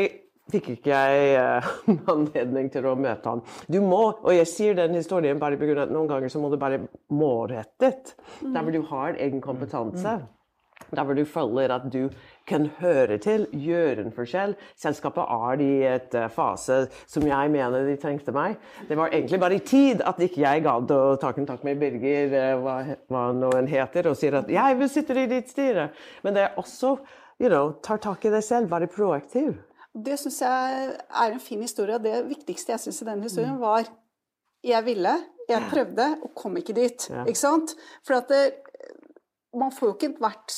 fikk 0.50 0.72
ikke 0.74 0.98
jeg 0.98 1.62
anledning 2.15 2.72
til 2.74 2.89
å 2.89 2.96
møte 2.98 3.36
han. 3.36 3.46
Du 3.69 3.79
må, 3.86 4.01
og 4.17 4.34
jeg 4.34 4.50
sier 4.50 4.79
den 4.79 4.98
historien 4.98 5.41
bare 5.41 5.60
pga. 5.62 5.84
at 5.86 5.93
noen 5.93 6.10
ganger 6.10 6.34
så 6.34 6.41
må 6.41 6.50
du 6.50 6.58
bare 6.62 6.81
målrettet. 7.13 8.15
Der 8.41 8.60
hvor 8.63 8.74
du 8.74 8.81
har 8.89 9.19
egen 9.22 9.46
kompetanse. 9.46 10.17
Der 10.96 11.03
hvor 11.05 11.17
du 11.17 11.25
føler 11.25 11.74
at 11.75 11.86
du 11.93 12.10
kan 12.48 12.65
høre 12.79 13.17
til, 13.22 13.46
gjøre 13.53 14.05
en 14.05 14.13
forskjell. 14.15 14.55
Selskapet 14.79 15.24
er 15.24 15.62
i 15.62 15.72
et 15.89 16.15
uh, 16.17 16.25
fase 16.34 16.79
som 17.08 17.27
jeg 17.27 17.51
mener 17.53 17.86
de 17.86 17.96
trengte 18.01 18.34
meg. 18.36 18.58
Det 18.89 18.98
var 18.98 19.13
egentlig 19.13 19.39
bare 19.39 19.60
i 19.60 19.63
tid 19.65 20.01
at 20.05 20.19
ikke 20.24 20.41
jeg 20.41 20.65
gadd 20.65 20.91
å 20.96 21.15
ta 21.22 21.34
kontakt 21.38 21.67
med 21.67 21.79
Birger, 21.81 22.58
hva, 22.63 22.81
hva, 23.10 23.29
nå 23.34 23.50
noen 23.50 23.69
heter, 23.69 24.10
og 24.10 24.17
sier 24.17 24.39
at 24.41 24.50
'jeg 24.50 24.77
vil 24.79 24.89
sitte 24.89 25.17
i 25.17 25.29
ditt 25.29 25.50
styre'. 25.50 25.89
Men 26.24 26.34
det 26.34 26.43
er 26.43 26.58
også 26.58 26.98
you 27.39 27.50
know, 27.50 27.74
tar 27.84 27.98
tak 27.98 28.25
i 28.25 28.34
deg 28.34 28.43
selv, 28.43 28.72
være 28.72 28.88
proaktiv. 28.91 29.55
Det 29.96 30.19
syns 30.22 30.41
jeg 30.43 30.93
er 31.24 31.34
en 31.34 31.39
fin 31.39 31.62
historie. 31.62 31.96
og 31.96 32.03
Det 32.03 32.24
viktigste 32.29 32.75
jeg 32.75 32.79
syns 32.79 33.01
i 33.01 33.05
den 33.05 33.24
historien, 33.24 33.60
var 33.60 33.88
jeg 34.63 34.86
ville, 34.86 35.15
jeg 35.50 35.67
prøvde, 35.72 36.08
og 36.24 36.34
kom 36.36 36.58
ikke 36.60 36.75
dit. 36.75 37.08
Ja. 37.10 37.24
Ikke 37.25 37.39
sant? 37.39 37.74
For 38.05 38.19
at 38.19 38.29
det, 38.29 38.41
man 39.58 39.72
får 39.72 39.88
jo 39.88 39.94
ikke 39.96 40.12
ethvert 40.13 40.51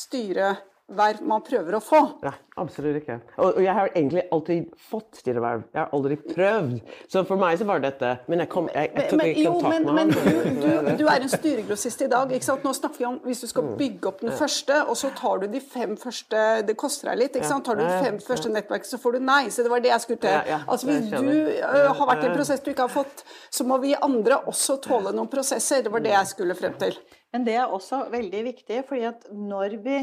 styreverv 0.92 1.22
man 1.28 1.42
prøver 1.42 1.76
å 1.76 1.80
få. 1.82 2.00
Nei, 2.24 2.34
absolutt 2.60 3.00
ikke. 3.02 3.18
Og, 3.38 3.56
og, 3.56 3.62
jeg 3.64 3.74
har 3.74 3.90
egentlig 3.94 4.24
alltid 4.32 4.72
fått 4.90 5.20
styreverv. 5.22 5.64
Jeg 5.72 5.80
har 5.80 5.94
aldri 5.96 6.18
prøvd. 6.18 6.74
Så 7.12 7.24
for 7.28 7.40
meg 7.40 7.58
så 7.60 7.68
var 7.68 7.82
dette 7.82 8.12
Men 8.28 8.44
jeg, 8.44 8.50
kom, 8.52 8.70
jeg, 8.74 8.92
jeg 8.96 9.10
tok 9.12 9.24
ikke 9.26 9.54
kontakt 9.54 9.86
med 9.86 9.88
han. 9.88 9.96
Men 9.96 10.12
du, 10.12 10.62
du, 10.62 10.92
du, 11.02 11.06
er 11.08 11.26
en 11.26 11.32
styregrossist 11.32 12.04
i 12.06 12.10
dag. 12.12 12.32
ikke 12.32 12.48
sant? 12.48 12.66
Nå 12.68 12.74
snakker 12.78 13.04
vi 13.04 13.08
om 13.10 13.20
hvis 13.26 13.44
du 13.44 13.48
skal 13.52 13.72
bygge 13.80 14.12
opp 14.12 14.24
den 14.26 14.36
første, 14.38 14.82
og 14.86 15.00
så 15.00 15.12
tar 15.18 15.44
du 15.44 15.48
de 15.52 15.64
fem 15.64 15.96
første 16.00 16.44
Det 16.68 16.78
koster 16.80 17.12
deg 17.12 17.24
litt. 17.24 17.40
ikke 17.40 17.52
sant? 17.52 17.66
Tar 17.68 17.80
du 17.80 17.86
de 17.86 18.02
fem 18.04 18.20
første 18.26 18.52
nettverkene, 18.52 18.92
så 18.92 19.02
får 19.02 19.18
du 19.18 19.26
nei. 19.32 19.44
Så 19.54 19.66
det 19.66 19.74
var 19.74 19.84
det 19.84 19.94
jeg 19.94 20.06
skulle 20.08 20.24
til. 20.26 20.54
Altså 20.62 20.92
Hvis 20.92 21.10
du 21.14 21.32
uh, 21.32 21.92
har 21.96 22.06
vært 22.14 22.26
i 22.26 22.32
en 22.32 22.38
prosess 22.38 22.64
du 22.64 22.72
ikke 22.74 22.88
har 22.90 22.94
fått, 22.94 23.26
så 23.52 23.66
må 23.68 23.80
vi 23.82 23.96
andre 23.98 24.44
også 24.52 24.80
tåle 24.84 25.16
noen 25.16 25.32
prosesser. 25.32 25.84
Det 25.86 25.92
var 25.94 26.04
det 26.04 26.14
jeg 26.14 26.34
skulle 26.36 26.58
frem 26.58 26.78
til. 26.82 27.00
Men 27.32 27.46
det 27.48 27.56
er 27.56 27.72
også 27.72 28.06
veldig 28.12 28.42
viktig, 28.50 28.82
fordi 28.88 29.06
at 29.08 29.30
når 29.32 29.78
vi, 29.86 30.02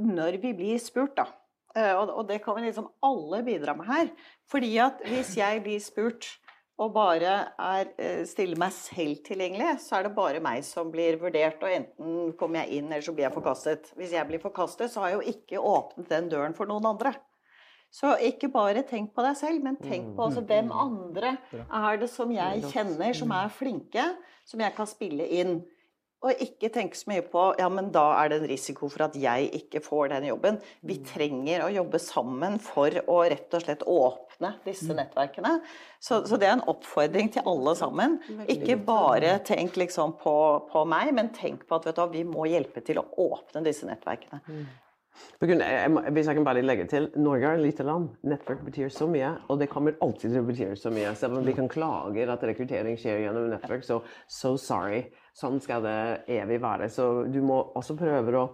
når 0.00 0.38
vi 0.42 0.52
blir 0.56 0.78
spurt, 0.82 1.16
da 1.16 1.26
eh, 1.76 1.94
Og 1.96 2.24
det 2.28 2.40
kan 2.44 2.56
vi 2.56 2.66
liksom 2.68 2.90
alle 3.04 3.42
bidra 3.46 3.74
med 3.76 3.88
her. 3.88 4.12
Fordi 4.50 4.72
at 4.82 5.02
hvis 5.08 5.36
jeg 5.38 5.62
blir 5.64 5.82
spurt 5.82 6.28
og 6.80 6.94
bare 6.94 7.32
er, 7.60 7.90
eh, 8.00 8.22
stiller 8.26 8.58
meg 8.58 8.72
selv 8.74 9.20
tilgjengelig, 9.26 9.76
så 9.84 9.98
er 9.98 10.08
det 10.08 10.16
bare 10.16 10.40
meg 10.42 10.64
som 10.66 10.90
blir 10.90 11.18
vurdert, 11.20 11.60
og 11.62 11.70
enten 11.70 12.32
kommer 12.38 12.62
jeg 12.62 12.80
inn, 12.80 12.88
eller 12.88 13.04
så 13.04 13.14
blir 13.14 13.28
jeg 13.28 13.36
forkastet. 13.36 13.92
Hvis 13.98 14.14
jeg 14.16 14.26
blir 14.26 14.42
forkastet, 14.42 14.90
så 14.90 15.02
har 15.02 15.12
jeg 15.12 15.20
jo 15.20 15.34
ikke 15.36 15.62
åpnet 15.62 16.08
den 16.08 16.32
døren 16.32 16.56
for 16.56 16.66
noen 16.66 16.88
andre. 16.94 17.14
Så 17.92 18.14
ikke 18.24 18.48
bare 18.48 18.86
tenk 18.88 19.12
på 19.12 19.22
deg 19.22 19.36
selv, 19.36 19.60
men 19.62 19.76
tenk 19.76 20.14
på 20.16 20.24
altså, 20.24 20.40
hvem 20.48 20.70
andre 20.72 21.34
er 21.60 21.98
det 22.00 22.08
som 22.08 22.30
jeg 22.32 22.64
kjenner, 22.72 23.12
som 23.12 23.34
er 23.36 23.52
flinke, 23.52 24.06
som 24.48 24.62
jeg 24.64 24.72
kan 24.78 24.88
spille 24.88 25.26
inn. 25.28 25.58
Og 26.22 26.42
ikke 26.44 26.70
tenke 26.70 26.94
så 26.98 27.10
mye 27.10 27.22
på 27.26 27.44
ja, 27.58 27.66
men 27.72 27.88
da 27.94 28.04
er 28.20 28.30
det 28.30 28.36
en 28.40 28.50
risiko 28.50 28.86
for 28.92 29.08
at 29.08 29.16
jeg 29.18 29.48
ikke 29.58 29.82
får 29.82 30.12
den 30.12 30.28
jobben. 30.28 30.60
Vi 30.86 31.00
mm. 31.00 31.06
trenger 31.08 31.64
å 31.64 31.70
jobbe 31.74 31.98
sammen 32.02 32.60
for 32.62 32.94
å 33.10 33.16
rett 33.32 33.56
og 33.58 33.64
slett 33.64 33.82
åpne 33.90 34.52
disse 34.66 34.90
mm. 34.92 34.98
nettverkene. 35.00 35.56
Så, 35.98 36.20
så 36.28 36.38
det 36.38 36.46
er 36.46 36.54
en 36.56 36.66
oppfordring 36.70 37.32
til 37.34 37.48
alle 37.50 37.74
sammen. 37.78 38.20
Ikke 38.50 38.78
bare 38.78 39.34
tenk 39.46 39.80
liksom 39.82 40.14
på, 40.22 40.36
på 40.70 40.84
meg, 40.86 41.10
men 41.16 41.32
tenk 41.34 41.66
på 41.66 41.80
at 41.80 41.90
du, 41.90 42.04
vi 42.14 42.22
må 42.28 42.46
hjelpe 42.50 42.84
til 42.86 43.02
å 43.02 43.08
åpne 43.26 43.64
disse 43.66 43.90
nettverkene. 43.90 44.42
Mm. 44.46 44.64
Hvis 45.42 46.26
jeg 46.26 46.36
kan 46.38 46.46
bare 46.46 46.62
legge 46.62 46.86
til 46.90 47.08
Norge 47.20 47.48
er 47.48 47.58
et 47.58 47.66
lite 47.66 47.84
land. 47.86 48.12
Nettverk 48.26 48.62
betyr 48.64 48.92
så 48.94 49.08
mye, 49.10 49.34
og 49.50 49.58
det 49.60 49.68
kommer 49.72 49.98
alltid 50.04 50.30
til 50.30 50.40
å 50.40 50.46
bety 50.46 50.70
så 50.78 50.92
mye. 50.94 51.12
Selv 51.18 51.40
om 51.40 51.46
vi 51.46 51.54
kan 51.56 51.68
klage 51.70 52.28
at 52.30 52.46
rekruttering 52.46 52.96
skjer 53.00 53.26
gjennom 53.26 53.50
nettverk, 53.50 53.84
så 53.86 54.00
so 54.30 54.54
sorry. 54.56 55.02
Sånn 55.36 55.60
skal 55.64 55.84
det 55.86 55.98
evig 56.30 56.60
være. 56.62 56.88
Så 56.92 57.24
du 57.32 57.40
må 57.44 57.62
også 57.78 57.96
prøve 57.96 58.34
å 58.36 58.46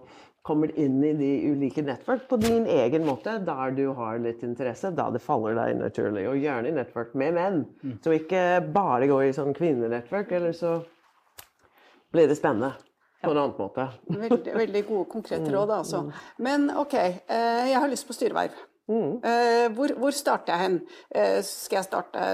komme 0.47 0.69
inn 0.79 0.97
i 1.03 1.11
de 1.19 1.31
ulike 1.51 1.83
nettverk 1.85 2.27
på 2.29 2.39
din 2.41 2.67
egen 2.71 3.03
måte, 3.05 3.35
der 3.45 3.73
du 3.75 3.89
har 3.97 4.21
litt 4.23 4.43
interesse, 4.47 4.91
da 4.95 5.09
det 5.13 5.21
faller 5.21 5.57
deg 5.59 5.75
naturlig. 5.81 6.25
Og 6.31 6.39
gjerne 6.39 6.71
i 6.71 6.77
nettverk 6.77 7.11
med 7.19 7.35
menn. 7.35 7.59
Mm. 7.83 7.97
Så 8.03 8.15
ikke 8.15 8.43
bare 8.73 9.09
gå 9.11 9.19
i 9.27 9.35
sånn 9.35 9.53
kvinnenettverk, 9.57 10.31
eller 10.39 10.55
så 10.55 10.77
blir 12.15 12.31
det 12.31 12.39
spennende. 12.39 12.73
På 13.19 13.33
en 13.33 13.37
annen 13.41 13.55
måte. 13.59 13.83
Veldig, 14.07 14.53
veldig 14.55 14.81
gode, 14.87 15.05
konkrete 15.11 15.51
råd, 15.51 15.71
altså. 15.75 16.05
Mm. 16.07 16.19
Men 16.45 16.69
OK, 16.79 16.93
eh, 16.95 17.65
jeg 17.67 17.81
har 17.83 17.91
lyst 17.91 18.07
på 18.07 18.15
styreverv. 18.15 18.55
Mm. 18.89 19.21
Uh, 19.21 19.73
hvor, 19.75 19.93
hvor, 19.97 20.11
starter 20.11 20.53
jeg 20.53 20.61
hen? 20.63 20.79
Uh, 21.15 21.43
skal 21.45 21.77
jeg 21.77 21.85
starte, 21.85 22.25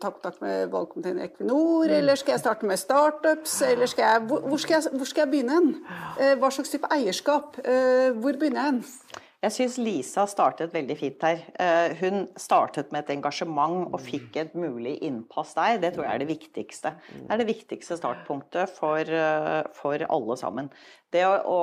ta 0.00 0.10
kontakt 0.14 0.40
med 0.40 0.70
valgkomiteen 0.72 1.20
i 1.20 1.26
Equinor, 1.26 1.84
mm. 1.84 1.96
eller 1.98 2.16
skal 2.16 2.32
jeg 2.32 2.44
starte 2.46 2.68
med 2.70 2.80
startups? 2.80 3.60
Eller 3.68 3.90
skal 3.92 4.06
jeg, 4.06 4.22
hvor, 4.30 4.40
hvor, 4.40 4.62
skal 4.62 4.78
jeg, 4.78 4.96
hvor, 4.96 5.10
skal 5.10 5.26
jeg, 5.26 5.30
begynne 5.34 5.58
hen? 5.58 5.72
Hva 6.40 6.50
slags 6.54 6.72
type 6.72 6.88
eierskap? 6.94 7.60
hvor 8.22 8.38
begynner 8.40 8.62
jeg 8.62 8.72
hen? 8.72 8.84
Jeg 9.38 9.54
syns 9.54 9.76
Lisa 9.78 10.24
startet 10.26 10.72
veldig 10.74 10.96
fint 10.98 11.22
her. 11.22 11.44
Hun 12.00 12.24
startet 12.40 12.88
med 12.90 13.04
et 13.04 13.12
engasjement 13.14 13.92
og 13.92 14.00
fikk 14.02 14.34
et 14.40 14.56
mulig 14.58 14.96
innpass 15.06 15.52
der. 15.54 15.76
Det 15.84 15.92
tror 15.94 16.08
jeg 16.08 16.14
er 16.16 16.24
det 16.24 16.30
viktigste. 16.32 16.92
Det 17.12 17.36
er 17.36 17.42
det 17.44 17.46
viktigste 17.52 18.00
startpunktet 18.00 18.72
for, 18.80 19.12
for 19.78 20.06
alle 20.08 20.38
sammen. 20.40 20.72
Det 21.14 21.22
å, 21.28 21.36
å 21.46 21.60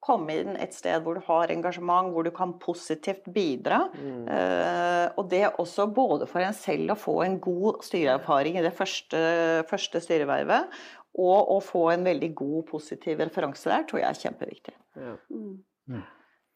komme 0.00 0.36
inn 0.40 0.54
et 0.60 0.72
sted 0.74 1.02
hvor 1.04 1.18
du 1.18 1.24
har 1.26 1.52
engasjement, 1.52 2.08
hvor 2.12 2.24
du 2.24 2.32
kan 2.34 2.54
positivt 2.62 3.28
bidra. 3.34 3.82
Mm. 3.94 4.22
Uh, 4.28 5.06
og 5.20 5.28
det 5.32 5.44
også 5.50 5.86
både 5.94 6.28
for 6.30 6.44
en 6.44 6.56
selv 6.56 6.94
å 6.94 6.98
få 6.98 7.18
en 7.26 7.36
god 7.42 7.84
styreerfaring 7.84 8.56
i 8.60 8.64
det 8.64 8.72
første, 8.76 9.20
første 9.70 10.02
styrevervet, 10.04 10.80
og 11.20 11.52
å 11.56 11.58
få 11.64 11.88
en 11.94 12.06
veldig 12.06 12.30
god, 12.38 12.62
positiv 12.70 13.20
referanse 13.20 13.68
der, 13.68 13.84
tror 13.88 14.02
jeg 14.02 14.08
er 14.08 14.24
kjempeviktig. 14.24 14.74
Ja. 14.96 15.14
Mm. 15.28 15.60
mm. 15.90 16.08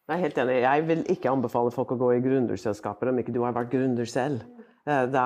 Jeg 0.04 0.18
er 0.18 0.20
helt 0.20 0.38
enig. 0.42 0.54
Jeg 0.60 0.84
vil 0.84 1.02
ikke 1.14 1.30
anbefale 1.32 1.70
folk 1.72 1.94
å 1.94 1.96
gå 1.96 2.10
i 2.12 2.20
gründerselskaper 2.20 3.08
om 3.08 3.20
ikke 3.22 3.32
du 3.32 3.40
har 3.40 3.54
vært 3.56 3.70
gründer 3.72 4.08
selv. 4.08 4.42
Eh, 4.84 5.04
da, 5.08 5.24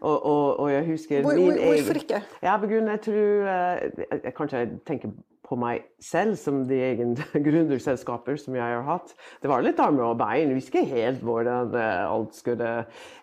og, 0.00 0.16
og, 0.22 0.60
og, 0.60 0.68
jeg 0.70 0.84
husker 0.86 1.24
Hvor, 1.26 1.34
min 1.34 1.56
hvor, 1.56 1.64
Hvorfor 1.66 1.98
ikke? 1.98 2.20
Ja, 2.44 2.52
på 2.62 2.68
grunn, 2.70 2.86
jeg 2.92 3.00
tror 3.02 3.48
eh, 3.50 4.04
jeg, 4.04 4.34
Kanskje 4.36 4.60
jeg 4.60 4.76
tenker 4.86 5.10
på 5.50 5.58
meg 5.58 5.88
selv 6.02 6.36
som 6.38 6.62
de 6.68 6.78
egen 6.92 7.16
gründerselskaper 7.46 8.38
som 8.38 8.54
jeg 8.54 8.76
har 8.76 8.86
hatt. 8.86 9.14
Det 9.42 9.50
var 9.50 9.64
litt 9.66 9.80
armer 9.82 10.12
og 10.12 10.20
bein. 10.20 10.52
Vi 10.52 10.60
visste 10.60 10.78
ikke 10.78 10.94
helt 10.94 11.24
hvordan 11.26 11.74
alt 11.74 12.38
skulle 12.38 12.76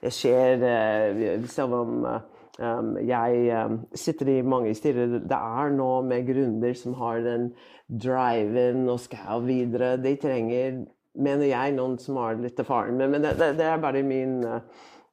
skje, 0.04 0.42
selv 1.48 1.78
om 1.80 2.10
jeg 3.06 3.70
sitter 3.94 4.32
i 4.34 4.42
mange 4.42 4.74
styrer. 4.76 5.20
Det 5.30 5.40
er 5.40 5.74
nå 5.78 5.90
med 6.10 6.28
gründer 6.28 6.74
som 6.78 6.98
har 6.98 7.22
den 7.26 7.52
driven 7.88 8.88
og 8.90 9.00
skal 9.00 9.46
videre. 9.46 9.96
De 10.02 10.16
trenger, 10.20 10.84
mener 11.16 11.52
jeg, 11.52 11.76
noen 11.78 11.98
som 12.02 12.18
har 12.22 12.40
litt 12.42 12.60
erfaring. 12.60 12.98
Men, 12.98 13.22
det, 13.24 13.62
er 13.62 13.78
bare 13.82 14.04
min, 14.04 14.42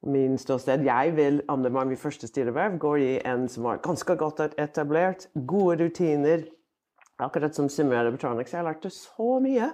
min 0.08 0.38
ståsted. 0.40 0.86
Jeg 0.88 1.14
vil, 1.18 1.42
anbefale 1.52 1.92
mitt 1.92 2.02
første 2.02 2.30
styreverv, 2.30 2.78
gå 2.80 2.96
i 3.04 3.14
en 3.28 3.46
som 3.48 3.68
var 3.68 3.84
ganske 3.84 4.16
godt 4.16 4.46
etablert, 4.56 5.28
gode 5.46 5.84
rutiner. 5.84 6.48
Akkurat 7.22 7.54
som 7.54 7.68
Simmer 7.70 8.00
Electronics. 8.02 8.54
Jeg 8.56 8.66
lærte 8.66 8.90
så 8.90 9.38
mye. 9.42 9.70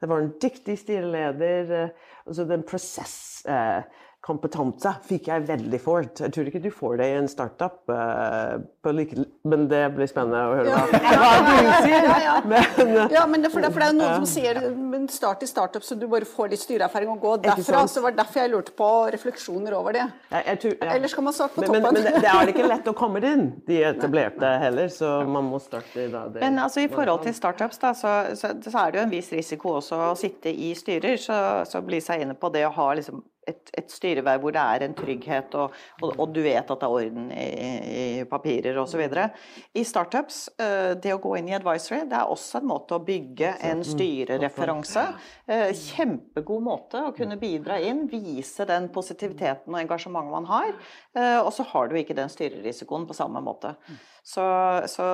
Det 0.00 0.08
var 0.10 0.22
en 0.22 0.34
dyktig 0.42 0.76
styreleder. 0.78 1.72
Uh, 1.90 2.10
altså 2.26 2.46
den 2.50 2.66
prosess... 2.66 3.16
Uh, 3.48 3.82
kompetanse 4.24 4.94
fikk 5.04 5.28
jeg 5.28 5.44
veldig 5.48 5.80
fort. 5.82 6.22
Jeg 6.22 6.32
tror 6.32 6.48
ikke 6.48 6.62
du 6.64 6.70
får 6.72 6.96
det 7.00 7.08
i 7.10 7.16
en 7.18 7.28
startup, 7.28 7.82
uh, 7.92 8.92
like, 8.96 9.26
men 9.44 9.66
det 9.68 9.82
blir 9.96 10.08
spennende 10.08 10.40
å 10.48 10.54
høre 10.56 10.72
hva, 10.72 11.00
hva 11.20 11.58
du 11.60 11.72
sier. 11.84 12.08
Ja, 12.08 12.16
ja. 12.24 12.36
Men, 12.48 12.94
ja, 13.12 13.24
men 13.28 13.44
det, 13.44 13.52
for 13.52 13.64
det, 13.64 13.72
for 13.74 13.84
det 13.84 13.90
er 13.90 13.98
noen 13.98 14.22
som 14.22 14.28
sier 14.30 14.60
men 14.74 15.08
start 15.12 15.44
i 15.44 15.48
startup 15.50 15.84
så 15.84 15.96
du 15.98 16.06
bare 16.08 16.24
får 16.28 16.54
litt 16.54 16.62
styreerfaring 16.62 17.12
og 17.12 17.20
gå 17.20 17.34
derfra. 17.44 17.84
Så 17.90 18.00
var 18.04 18.16
derfor 18.16 18.44
jeg 18.44 18.52
lurte 18.54 18.74
på 18.78 18.88
refleksjoner 19.12 19.76
over 19.76 19.98
det. 19.98 20.06
Jeg, 20.32 20.58
tror, 20.62 20.76
ja. 20.78 20.94
Eller 20.94 21.12
skal 21.12 21.28
man 21.28 21.36
starte 21.36 21.58
på 21.58 21.66
toppen? 21.66 21.82
Men, 21.82 21.98
men, 21.98 22.08
men 22.08 22.24
det, 22.24 22.32
er 22.32 22.54
ikke 22.54 22.70
lett 22.70 22.88
å 22.88 22.96
komme 22.96 23.20
inn, 23.24 23.44
de 23.68 23.82
etablerte 23.90 24.54
heller, 24.62 24.88
så 24.92 25.18
man 25.28 25.50
må 25.52 25.60
starte 25.62 26.08
da. 26.12 26.24
Det, 26.32 26.40
men 26.40 26.58
altså, 26.64 26.84
i 26.84 26.88
forhold 26.92 27.24
til 27.26 27.36
startups, 27.36 27.80
da, 27.82 27.92
så, 27.98 28.14
så, 28.38 28.54
så, 28.64 28.74
er 28.86 28.94
det 28.94 29.00
jo 29.02 29.04
en 29.04 29.14
viss 29.14 29.30
risiko 29.34 29.76
også 29.82 30.00
å 30.08 30.10
sitte 30.18 30.52
i 30.52 30.72
styrer. 30.78 31.20
Så, 31.20 31.36
så 31.68 31.84
bli 31.84 32.00
seg 32.04 32.24
inne 32.24 32.36
på 32.38 32.48
det 32.54 32.64
å 32.68 32.72
ha 32.74 32.90
liksom 32.96 33.22
et, 33.48 33.70
et 33.78 33.90
styreverv 33.90 34.42
hvor 34.42 34.54
det 34.54 34.62
er 34.62 34.84
en 34.86 34.96
trygghet, 34.96 35.54
og, 35.60 35.74
og, 36.00 36.08
og, 36.12 36.32
du 36.34 36.40
vet 36.44 36.62
at 36.62 36.80
det 36.80 36.88
er 36.88 36.96
orden 36.98 37.30
i, 37.34 37.48
i 37.84 38.24
papirer 38.28 38.78
osv. 38.80 39.02
I 39.74 39.84
startups, 39.86 40.40
eh, 40.60 40.92
det 41.00 41.14
å 41.14 41.20
gå 41.22 41.34
inn 41.38 41.50
i 41.50 41.56
advisory, 41.56 42.02
det 42.10 42.18
er 42.18 42.32
også 42.32 42.60
en 42.60 42.70
måte 42.70 42.98
å 42.98 43.02
bygge 43.04 43.54
en 43.60 43.82
mm, 43.82 43.88
styrereferanse. 43.90 45.04
Eh, 45.46 45.68
kjempegod 45.78 46.64
måte 46.64 47.04
å 47.08 47.12
kunne 47.16 47.38
bidra 47.40 47.78
inn, 47.82 48.06
vise 48.10 48.66
den 48.68 48.90
positiviteten 48.94 49.74
og 49.74 49.82
engasjementet 49.82 50.34
man 50.34 50.50
har. 50.50 50.72
Eh, 51.16 51.38
og 51.42 51.52
så 51.54 51.66
har 51.74 51.90
du 51.90 51.98
ikke 52.00 52.16
den 52.18 52.32
styrerisikoen 52.32 53.06
på 53.08 53.16
samme 53.16 53.42
måte. 53.44 53.74
Så, 54.24 54.44
så 54.90 55.06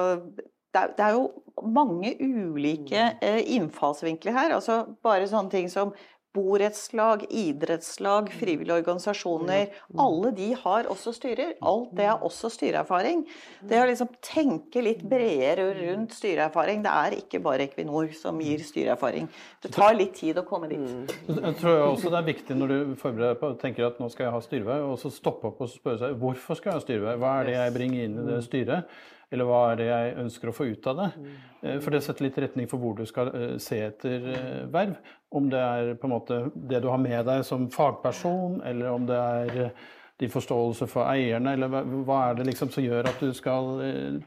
det 0.71 0.79
er, 0.79 0.93
det 0.95 1.03
er, 1.03 1.17
jo 1.17 1.67
mange 1.67 2.13
ulike 2.23 3.09
innfallsvinkler 3.57 4.37
her. 4.37 4.55
altså 4.55 4.85
Bare 5.03 5.27
sånne 5.29 5.51
ting 5.51 5.71
som 5.73 5.91
borettslag, 6.37 7.25
idrettslag, 7.31 8.31
frivillige 8.39 8.77
organisasjoner. 8.81 9.73
Alle 9.99 10.31
de 10.37 10.51
har 10.63 10.89
også 10.93 11.13
styrer. 11.17 11.57
Alt 11.67 11.91
det 11.99 12.07
er 12.07 12.25
også 12.27 12.51
styreerfaring. 12.55 13.25
Det 13.67 13.81
å 13.81 13.89
liksom 13.91 14.13
tenke 14.25 14.83
litt 14.85 15.03
bredere 15.03 15.71
rundt 15.81 16.15
styreerfaring, 16.17 16.85
det 16.87 16.95
er 17.03 17.19
ikke 17.19 17.43
bare 17.45 17.67
Equinor 17.67 18.13
som 18.17 18.41
gir 18.43 18.63
styreerfaring. 18.65 19.29
Det 19.63 19.73
tar 19.75 19.97
litt 19.99 20.15
tid 20.21 20.39
å 20.41 20.47
komme 20.47 20.71
dit. 20.71 20.81
Mm. 20.81 21.41
Jeg 21.41 21.57
tror 21.61 21.87
også 21.91 22.13
det 22.13 22.21
er 22.23 22.29
viktig 22.31 22.59
når 22.59 22.75
du 22.75 22.99
forbereder 23.01 23.35
deg 23.35 23.41
på 23.43 23.55
tenker 23.61 23.91
at 23.91 24.03
nå 24.03 24.11
skal 24.13 24.29
jeg 24.29 24.37
ha 24.37 24.43
styreverv, 24.45 24.91
og 24.95 25.01
så 25.03 25.13
stoppe 25.15 25.51
opp 25.51 25.65
og 25.65 25.73
spørre 25.73 26.05
seg 26.05 26.21
hvorfor 26.21 26.59
skal 26.59 26.73
jeg 26.73 26.81
ha 26.81 26.85
styreverv? 26.87 27.25
Hva 27.25 27.39
er 27.41 27.51
det 27.51 27.57
jeg 27.59 27.75
bringer 27.79 28.07
inn 28.07 28.21
i 28.21 28.29
det 28.31 28.45
styret? 28.47 29.01
Eller 29.31 29.47
hva 29.47 29.61
er 29.71 29.79
det 29.79 29.87
jeg 29.87 30.15
ønsker 30.25 30.51
å 30.51 30.55
få 30.55 30.67
ut 30.73 30.87
av 30.91 30.99
det? 30.99 31.09
Eh, 31.63 31.79
for 31.83 31.95
det 31.95 32.03
setter 32.03 32.27
litt 32.27 32.41
retning 32.43 32.67
for 32.71 32.83
hvor 32.83 32.97
du 32.99 33.05
skal 33.07 33.31
eh, 33.31 33.55
se 33.63 33.79
etter 33.87 34.27
eh, 34.33 34.67
verv. 34.73 34.97
Om 35.31 35.47
det 35.53 35.63
er 35.63 35.95
på 36.01 36.09
en 36.09 36.15
måte 36.17 36.41
det 36.55 36.83
du 36.83 36.91
har 36.91 36.99
med 36.99 37.23
deg 37.29 37.45
som 37.47 37.69
fagperson, 37.71 38.59
eller 38.67 38.91
om 38.91 39.07
det 39.07 39.21
er 39.21 39.71
din 40.21 40.33
forståelse 40.33 40.89
for 40.91 41.07
eierne, 41.09 41.55
eller 41.55 42.03
hva 42.05 42.19
er 42.27 42.41
det 42.41 42.51
liksom 42.51 42.73
som 42.75 42.85
gjør 42.85 43.07
at 43.09 43.23
du 43.23 43.31
skal 43.33 43.71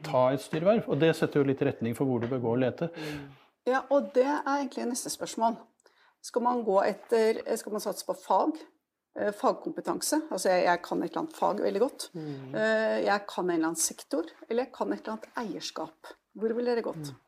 ta 0.02 0.24
et 0.32 0.42
styreverv? 0.42 0.88
Og 0.88 0.98
det 0.98 1.12
setter 1.14 1.38
jo 1.38 1.46
litt 1.46 1.62
retning 1.62 1.94
for 1.94 2.08
hvor 2.08 2.24
du 2.24 2.26
bør 2.32 2.42
gå 2.42 2.54
og 2.56 2.62
lete. 2.64 2.88
Ja, 3.68 3.84
og 3.94 4.08
det 4.16 4.26
er 4.26 4.48
egentlig 4.56 4.88
neste 4.88 5.12
spørsmål. 5.12 5.60
Skal 6.24 6.42
man 6.42 6.64
gå 6.64 6.80
etter 6.88 7.44
Skal 7.60 7.76
man 7.76 7.84
satse 7.84 8.06
på 8.08 8.16
fag? 8.16 8.56
Eh, 9.14 9.30
fagkompetanse. 9.30 10.24
Altså 10.34 10.50
jeg, 10.50 10.64
jeg, 10.66 10.80
kan 10.82 11.02
et 11.02 11.12
eller 11.12 11.22
annet 11.22 11.36
fag 11.38 11.60
veldig 11.62 11.82
godt. 11.84 12.08
Mm. 12.18 12.54
Eh, 12.58 12.96
jeg 13.06 13.26
kan 13.30 13.44
en 13.44 13.52
eller 13.54 13.70
annen 13.70 13.78
sektor, 13.78 14.30
eller 14.48 14.66
jeg 14.66 14.74
kan 14.74 14.90
et 14.90 15.04
eller 15.04 15.14
annet 15.14 15.44
eierskap. 15.44 16.14
Hvor 16.34 16.54
ville 16.56 16.72
dere 16.72 16.82
gått? 16.82 17.12
Mm. 17.12 17.20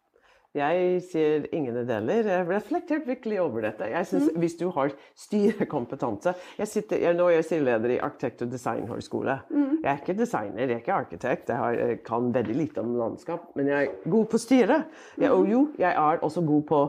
Jeg 0.57 1.01
sier 1.05 1.45
ingen 1.55 1.77
deler. 1.87 2.27
Jeg 2.27 2.47
reflektert 2.49 3.07
virkelig 3.07 3.39
over 3.43 3.67
dette. 3.67 3.91
Jeg 3.93 4.09
synes 4.09 4.31
mm. 4.33 4.39
Hvis 4.41 4.57
du 4.57 4.71
har 4.73 4.95
styrekompetanse 5.21 6.33
jeg, 6.57 6.69
sitter, 6.71 7.03
jeg, 7.03 7.17
Nå 7.19 7.27
er 7.29 7.37
jeg 7.37 7.49
styreleder 7.51 7.93
i 7.93 7.99
arkitekt- 8.01 8.43
og 8.47 8.51
designhøgskole. 8.55 9.37
Mm. 9.51 9.77
Jeg 9.83 9.91
er 9.93 10.01
ikke 10.01 10.17
designer, 10.19 10.63
jeg 10.65 10.79
er 10.79 10.83
ikke 10.83 10.97
arkitekt. 10.97 11.53
Jeg, 11.53 11.61
har, 11.61 11.77
jeg, 11.77 12.01
kan 12.09 12.33
veldig 12.35 12.57
lite 12.57 12.83
om 12.83 12.97
landskap, 12.99 13.51
men 13.55 13.69
jeg 13.71 13.85
er 13.85 14.11
god 14.11 14.27
på 14.33 14.41
styre. 14.41 14.81
Og 15.29 15.47
jo, 15.53 15.63
jeg 15.79 15.93
er 15.93 16.25
også 16.25 16.43
god 16.49 16.67
på 16.73 16.81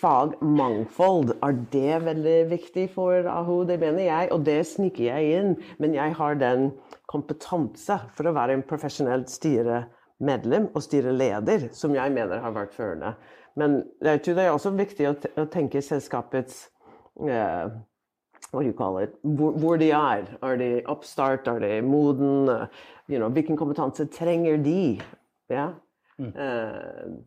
fagmangfold. 0.00 1.34
Er 1.44 1.56
det 1.72 1.98
veldig 2.06 2.38
viktig 2.50 2.86
for 2.94 3.26
AHO? 3.28 3.62
Det 3.68 3.78
mener 3.80 4.06
jeg, 4.06 4.30
og 4.34 4.44
det 4.46 4.60
sniker 4.68 5.04
jeg 5.10 5.34
inn. 5.38 5.52
Men 5.78 5.96
jeg 5.96 6.14
har 6.18 6.40
den 6.40 6.70
kompetanse 7.10 7.98
for 8.16 8.30
å 8.30 8.34
være 8.36 8.58
en 8.58 8.66
profesjonell 8.66 9.26
styremedlem 9.28 10.70
og 10.74 10.84
styreleder, 10.86 11.68
som 11.76 11.94
jeg 11.96 12.14
mener 12.16 12.42
har 12.44 12.56
vært 12.56 12.74
førende. 12.76 13.14
Men 13.58 13.82
jeg 14.04 14.22
tror 14.24 14.38
det 14.38 14.44
er 14.46 14.54
også 14.54 14.74
viktig 14.78 15.08
å, 15.10 15.14
tenke 15.50 15.82
selskapets 15.82 16.68
uh, 17.20 17.70
hva 18.50 18.62
call? 18.74 19.02
Hvor, 19.22 19.58
hvor, 19.58 19.76
de 19.78 19.90
er. 19.94 20.30
Er 20.42 20.56
de 20.58 20.70
oppstart? 20.90 21.46
Er 21.50 21.60
de 21.62 21.82
moden? 21.86 22.48
You 23.10 23.18
know, 23.18 23.28
hvilken 23.28 23.58
kompetanse 23.58 24.06
trenger 24.10 24.56
de? 24.62 25.00
Ja? 25.50 25.72
Mm. 26.18 26.32
Uh, 26.34 27.20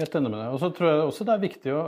Helt 0.00 0.14
enig 0.18 0.30
med 0.32 0.40
deg. 0.40 0.54
Og 0.54 0.60
så 0.62 0.70
tror 0.74 0.90
jeg 0.90 1.02
også 1.04 1.26
det 1.28 1.34
er 1.34 1.44
viktig 1.44 1.74
å, 1.74 1.82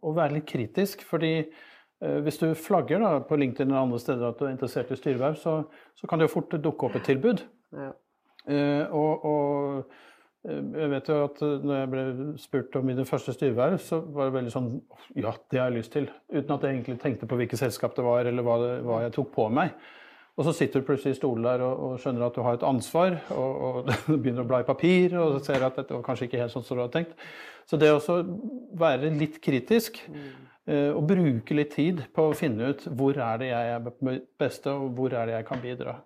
å 0.00 0.14
være 0.16 0.38
litt 0.38 0.48
kritisk. 0.48 1.04
fordi 1.04 1.34
eh, 1.42 2.18
hvis 2.24 2.40
du 2.40 2.48
flagger 2.56 3.02
da, 3.02 3.12
på 3.28 3.36
LinkedIn 3.36 3.68
eller 3.68 3.84
andre 3.84 4.00
steder 4.00 4.30
at 4.30 4.40
du 4.40 4.46
er 4.46 4.54
interessert 4.54 4.92
i 4.92 4.98
styreverv, 4.98 5.36
så, 5.42 5.60
så 5.98 6.08
kan 6.08 6.20
det 6.20 6.30
jo 6.30 6.36
fort 6.38 6.56
dukke 6.56 6.88
opp 6.88 6.96
et 6.96 7.08
tilbud. 7.10 7.44
Ja. 7.76 7.92
Eh, 8.46 8.94
og, 8.94 9.26
og, 9.28 10.00
eh, 10.48 10.62
jeg 10.80 10.92
vet 10.94 11.10
jo 11.12 11.18
at 11.26 11.44
når 11.44 11.76
jeg 11.80 11.92
ble 11.92 12.06
spurt 12.40 12.80
om 12.80 12.88
mine 12.88 13.04
første 13.08 13.36
styreverv, 13.36 13.76
så 13.84 14.00
var 14.00 14.30
det 14.30 14.38
veldig 14.38 14.54
sånn 14.54 14.72
Ja, 15.18 15.34
det 15.50 15.60
har 15.60 15.68
jeg 15.68 15.82
lyst 15.82 15.92
til. 15.98 16.08
Uten 16.32 16.56
at 16.56 16.64
jeg 16.64 16.78
egentlig 16.78 16.98
tenkte 17.04 17.28
på 17.28 17.36
hvilket 17.42 17.60
selskap 17.66 17.98
det 17.98 18.06
var, 18.06 18.24
eller 18.24 18.46
hva, 18.46 18.56
det, 18.64 18.74
hva 18.86 19.04
jeg 19.04 19.16
tok 19.18 19.34
på 19.36 19.50
meg. 19.52 19.76
Og 20.36 20.44
så 20.44 20.52
sitter 20.52 20.82
du 20.82 20.86
plutselig 20.86 21.14
i 21.14 21.18
stolen 21.18 21.46
der 21.46 21.62
og, 21.64 21.78
og, 21.80 21.92
skjønner 22.00 22.26
at 22.26 22.36
du 22.36 22.42
har 22.44 22.58
et 22.58 22.66
ansvar, 22.66 23.14
og, 23.32 23.62
og 23.68 23.92
begynner 24.20 24.44
å 24.44 24.48
bla 24.48 24.60
i 24.60 24.68
papir 24.68 25.16
og 25.20 25.38
ser 25.46 25.64
at 25.64 25.78
dette 25.80 25.96
var 25.96 26.04
kanskje 26.04 26.28
ikke 26.28 26.42
helt 26.42 26.52
sånn 26.52 26.66
som 26.66 26.76
du 26.76 26.84
hadde 26.84 26.98
tenkt. 26.98 27.16
Så 27.66 27.78
det 27.80 27.88
å 27.90 28.18
være 28.78 29.10
litt 29.16 29.40
kritisk 29.42 29.98
mm. 30.12 30.28
uh, 30.68 30.92
og 30.92 31.02
bruke 31.08 31.56
litt 31.56 31.72
tid 31.74 32.04
på 32.14 32.28
å 32.28 32.36
finne 32.36 32.70
ut 32.70 32.84
hvor 32.86 33.16
er 33.16 33.40
det 33.42 33.50
jeg 33.50 33.72
er 33.78 34.20
beste, 34.38 34.76
og 34.76 34.92
hvor 34.98 35.16
er 35.16 35.26
det 35.30 35.38
jeg 35.38 35.48
kan 35.48 35.64
bidra. 35.64 35.96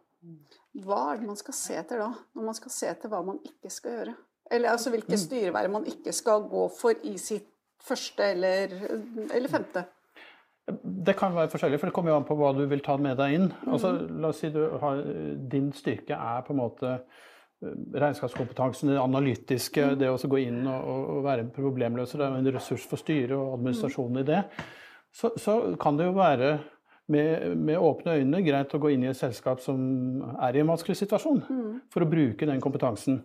Hva 0.81 1.03
er 1.11 1.21
det 1.21 1.29
man 1.29 1.40
skal 1.40 1.57
se 1.59 1.77
etter 1.83 2.01
da, 2.01 2.11
når 2.38 2.51
man 2.53 2.57
skal 2.57 2.73
se 2.73 2.90
etter 2.95 3.11
hva 3.11 3.25
man 3.27 3.40
ikke 3.45 3.73
skal 3.75 3.99
gjøre? 3.99 4.19
Eller 4.51 4.73
altså 4.73 4.93
hvilke 4.95 5.16
mm. 5.16 5.25
styreverv 5.27 5.75
man 5.75 5.88
ikke 5.90 6.14
skal 6.14 6.47
gå 6.51 6.69
for 6.79 7.03
i 7.07 7.16
sitt 7.21 7.51
første 7.83 8.31
eller, 8.37 8.73
eller 9.35 9.51
femte? 9.51 9.85
Det 10.83 11.17
kan 11.19 11.35
være 11.37 11.51
forskjellig, 11.53 11.81
for 11.81 11.91
det 11.91 11.97
kommer 11.97 12.13
jo 12.13 12.21
an 12.21 12.29
på 12.29 12.37
hva 12.39 12.53
du 12.57 12.65
vil 12.71 12.83
ta 12.85 12.97
med 13.01 13.19
deg 13.21 13.37
inn. 13.37 13.49
Altså, 13.67 13.93
la 14.11 14.31
oss 14.31 14.43
si 14.43 14.51
du 14.55 14.63
har, 14.83 15.03
Din 15.53 15.71
styrke 15.77 16.17
er 16.17 16.45
på 16.47 16.55
en 16.55 16.61
måte 16.61 16.93
eh, 16.97 17.77
regnskapskompetansen, 17.95 18.93
det 18.93 19.01
analytiske, 19.03 19.93
mm. 19.93 20.01
det 20.01 20.11
å 20.13 20.33
gå 20.35 20.43
inn 20.43 20.61
og, 20.65 20.91
og 21.17 21.23
være 21.29 21.47
en 21.47 21.55
problemløser. 21.55 22.21
Det 22.21 22.27
er 22.27 22.37
jo 22.37 22.43
en 22.45 22.53
ressurs 22.59 22.87
for 22.91 23.03
styret 23.03 23.37
og 23.39 23.57
administrasjonen 23.59 24.23
i 24.23 24.29
det. 24.33 24.43
Så, 25.11 25.33
så 25.41 25.61
kan 25.81 25.99
det 25.99 26.07
jo 26.07 26.19
være 26.19 26.53
med, 27.11 27.57
med, 27.59 27.79
åpne 27.79 28.21
øyne 28.21 28.43
greit 28.47 28.75
å 28.75 28.81
gå 28.83 28.93
inn 28.95 29.05
i 29.05 29.11
et 29.11 29.19
selskap 29.19 29.63
som 29.65 29.81
er 30.39 30.57
i 30.57 30.63
en 30.63 30.71
vanskelig 30.71 31.01
situasjon, 31.01 31.41
mm. 31.43 31.73
for 31.91 32.07
å 32.07 32.11
bruke 32.11 32.47
den 32.47 32.63
kompetansen. 32.63 33.25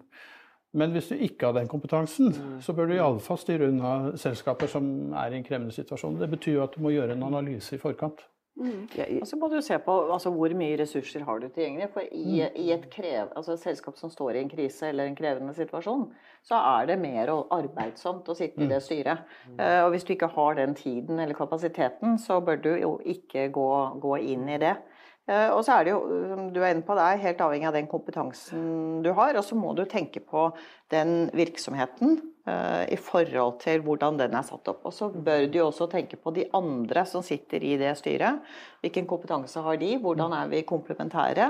Men 0.76 0.92
hvis 0.92 1.08
du 1.08 1.16
ikke 1.16 1.48
har 1.48 1.56
den 1.56 1.70
kompetansen, 1.72 2.34
mm. 2.36 2.56
så 2.62 2.76
bør 2.76 2.90
du 2.90 2.98
iallfall 2.98 3.40
styre 3.40 3.70
unna 3.72 4.16
selskaper 4.20 4.68
som 4.72 5.14
er 5.16 5.32
i 5.32 5.40
en 5.40 5.46
krevende 5.48 5.76
situasjon. 5.76 6.20
Det 6.20 6.30
betyr 6.34 6.58
jo 6.58 6.66
at 6.66 6.76
du 6.76 6.82
må 6.84 6.92
gjøre 6.92 7.16
en 7.16 7.24
analyse 7.24 7.78
i 7.78 7.82
forkant. 7.82 8.26
Mm. 8.56 8.86
Og 9.20 9.26
så 9.28 9.36
må 9.36 9.50
du 9.52 9.58
se 9.63 9.76
på 9.84 9.94
altså, 10.13 10.32
hvor 10.32 10.54
mye 10.56 10.78
ressurser 10.80 11.26
har 11.28 11.41
du 11.41 11.48
tilgjengelig. 11.50 11.89
For 11.94 12.08
i, 12.08 12.39
mm. 12.39 12.60
i 12.63 12.70
et, 12.76 12.88
krev, 12.94 13.34
altså 13.36 13.56
et, 13.56 13.63
selskap 13.65 14.00
som 14.00 14.12
står 14.13 14.38
i 14.38 14.44
en 14.46 14.52
krise 14.52 14.89
eller 14.89 15.10
en 15.10 15.18
krevende 15.18 15.56
situasjon, 15.58 16.08
så 16.46 16.62
er 16.78 16.91
det 16.91 17.00
mer 17.02 17.34
arbeidsomt 17.34 18.30
å 18.32 18.38
sitte 18.38 18.63
i 18.63 18.70
det 18.70 18.80
mm. 18.80 18.86
styret. 18.88 19.26
Uh, 19.58 19.82
og 19.86 19.91
hvis 19.96 20.08
du 20.08 20.13
ikke 20.15 20.32
har 20.38 20.60
den 20.60 20.76
tiden 20.78 21.20
eller 21.20 21.38
kapasiteten, 21.38 22.20
så 22.22 22.39
bør 22.46 22.62
du 22.63 22.72
jo 22.80 22.94
ikke 23.04 23.50
gå, 23.56 23.72
gå 24.04 24.20
inn 24.36 24.48
i 24.56 24.62
det. 24.62 24.78
Eh, 25.26 25.50
og 25.50 25.63
så 25.65 25.80
er 25.80 25.86
det 25.86 25.94
jo, 25.96 26.02
som 26.30 26.50
du 26.54 26.60
er 26.62 26.76
inne 26.76 26.86
på, 26.86 26.94
det 26.98 27.06
er 27.06 27.24
helt 27.24 27.39
avhengig 27.41 27.65
av 27.65 27.74
den 27.74 27.89
kompetansen 27.89 29.02
du 29.06 29.10
har. 29.18 29.34
Og 29.34 29.46
så 29.48 29.58
må 29.58 29.74
du 29.74 29.82
tenke 29.89 30.22
på 30.22 30.52
den 30.94 31.32
virksomheten 31.34 32.20
i 32.46 32.98
forhold 33.02 33.56
til 33.64 33.82
hvordan 33.82 34.20
den 34.20 34.36
er 34.38 34.46
satt 34.46 34.68
opp. 34.70 34.84
Og 34.86 34.94
så 34.94 35.08
bør 35.10 35.48
du 35.50 35.58
jo 35.58 35.70
også 35.72 35.88
tenke 35.90 36.20
på 36.22 36.34
de 36.36 36.46
andre 36.54 37.02
som 37.10 37.24
sitter 37.26 37.64
i 37.66 37.74
det 37.82 37.96
styret. 37.98 38.44
Hvilken 38.86 39.08
kompetanse 39.10 39.63
har 39.65 39.80
de? 39.82 39.95
Hvordan 39.98 40.34
er 40.38 40.50
vi 40.52 40.62
komplementære 40.67 41.48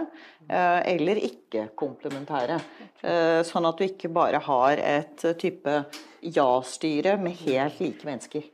eh, 0.47 0.81
eller 0.93 1.19
ikke 1.19 1.67
komplementære? 1.75 2.59
Eh, 3.03 3.41
sånn 3.43 3.67
at 3.67 3.75
du 3.75 3.83
ikke 3.89 4.13
bare 4.15 4.39
har 4.45 4.79
et 4.79 5.25
type 5.41 5.81
ja-styre 6.25 7.17
med 7.21 7.35
helt 7.43 7.79
like 7.79 8.05
mennesker. 8.07 8.45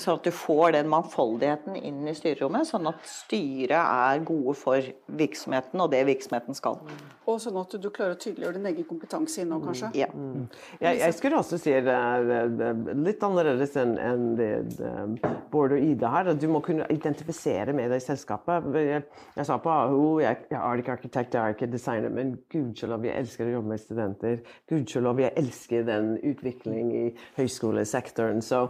Sånn 0.00 0.16
at 0.16 0.24
du 0.24 0.32
får 0.32 0.72
den 0.78 0.88
mangfoldigheten 0.88 1.76
inn 1.76 2.06
i 2.08 2.14
styrerommet, 2.16 2.68
sånn 2.68 2.88
at 2.88 3.02
styret 3.08 3.76
er 3.76 4.22
gode 4.26 4.54
for 4.56 4.88
virksomheten 5.18 5.82
og 5.82 5.90
det 5.92 6.04
virksomheten 6.08 6.56
skal. 6.56 6.80
Og 7.28 7.40
sånn 7.42 7.58
at 7.60 7.76
du 7.76 7.90
klarer 7.92 8.16
å 8.16 8.20
tydeliggjøre 8.20 8.56
din 8.56 8.70
egen 8.70 8.88
kompetanse 8.88 9.42
innå, 9.42 9.60
kanskje. 9.64 9.90
Ja. 9.98 10.08
Mm. 10.14 10.46
Jeg, 10.80 11.00
jeg, 11.02 11.16
skulle 11.18 11.42
også 11.42 11.60
si 11.60 11.74
det 11.84 11.96
er 11.98 12.96
litt 12.96 13.24
annerledes 13.28 13.76
enn 13.82 13.96
en 14.00 15.18
Bård 15.52 15.76
og 15.76 15.84
Ida 15.84 16.12
her. 16.14 16.32
Du 16.38 16.48
må 16.52 16.62
kunne 16.64 16.88
identifisere 16.92 17.76
med 17.76 17.92
deg 17.92 18.04
selskapet. 18.28 18.74
Jeg, 18.74 19.02
jeg 19.36 19.46
sa 19.46 19.58
på 19.58 19.70
AHO 19.70 20.20
jeg, 20.20 20.36
jeg 20.50 20.58
er 20.58 20.82
ikke 20.82 20.92
arkitekt, 20.92 21.34
jeg 21.34 21.42
er 21.42 21.54
ikke 21.54 21.70
designer, 21.72 22.10
men 22.10 22.36
gudskjelov, 22.50 23.04
jeg 23.04 23.22
elsker 23.22 23.46
å 23.46 23.54
jobbe 23.56 23.72
med 23.72 23.80
studenter. 23.80 24.42
Gudskjelov, 24.68 25.20
jeg 25.20 25.32
elsker 25.36 25.86
den 25.86 26.18
utviklingen 26.18 26.92
i 26.92 27.06
høyskolesektoren. 27.38 28.42
Så 28.42 28.66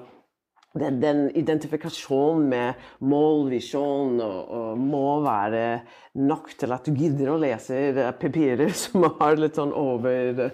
den, 0.78 1.00
den 1.02 1.24
identifikasjonen 1.34 2.48
med 2.48 2.74
mål, 3.00 3.48
visjon, 3.50 4.20
og, 4.20 4.38
og 4.52 4.78
må 4.78 5.20
være 5.24 5.80
nok 6.14 6.52
til 6.58 6.76
at 6.76 6.86
du 6.86 6.94
gidder 6.94 7.32
å 7.32 7.40
lese 7.40 8.06
papirer 8.20 8.72
som 8.84 9.08
har 9.18 9.38
litt 9.40 9.58
sånn 9.58 9.74
over, 9.74 10.46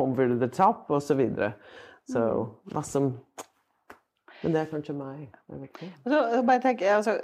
over 0.00 0.36
the 0.38 0.50
top, 0.50 0.88
osv. 0.90 1.12
Så, 1.12 1.18
videre. 1.20 1.54
så 2.08 2.26
hva 2.72 2.82
som 2.86 3.12
men 4.42 4.54
det 4.54 4.60
er 4.60 4.70
kanskje 4.70 4.94
meg. 4.96 5.24
Altså, 5.52 6.42
bare 6.46 6.62
tenk, 6.64 6.82
altså, 6.82 7.14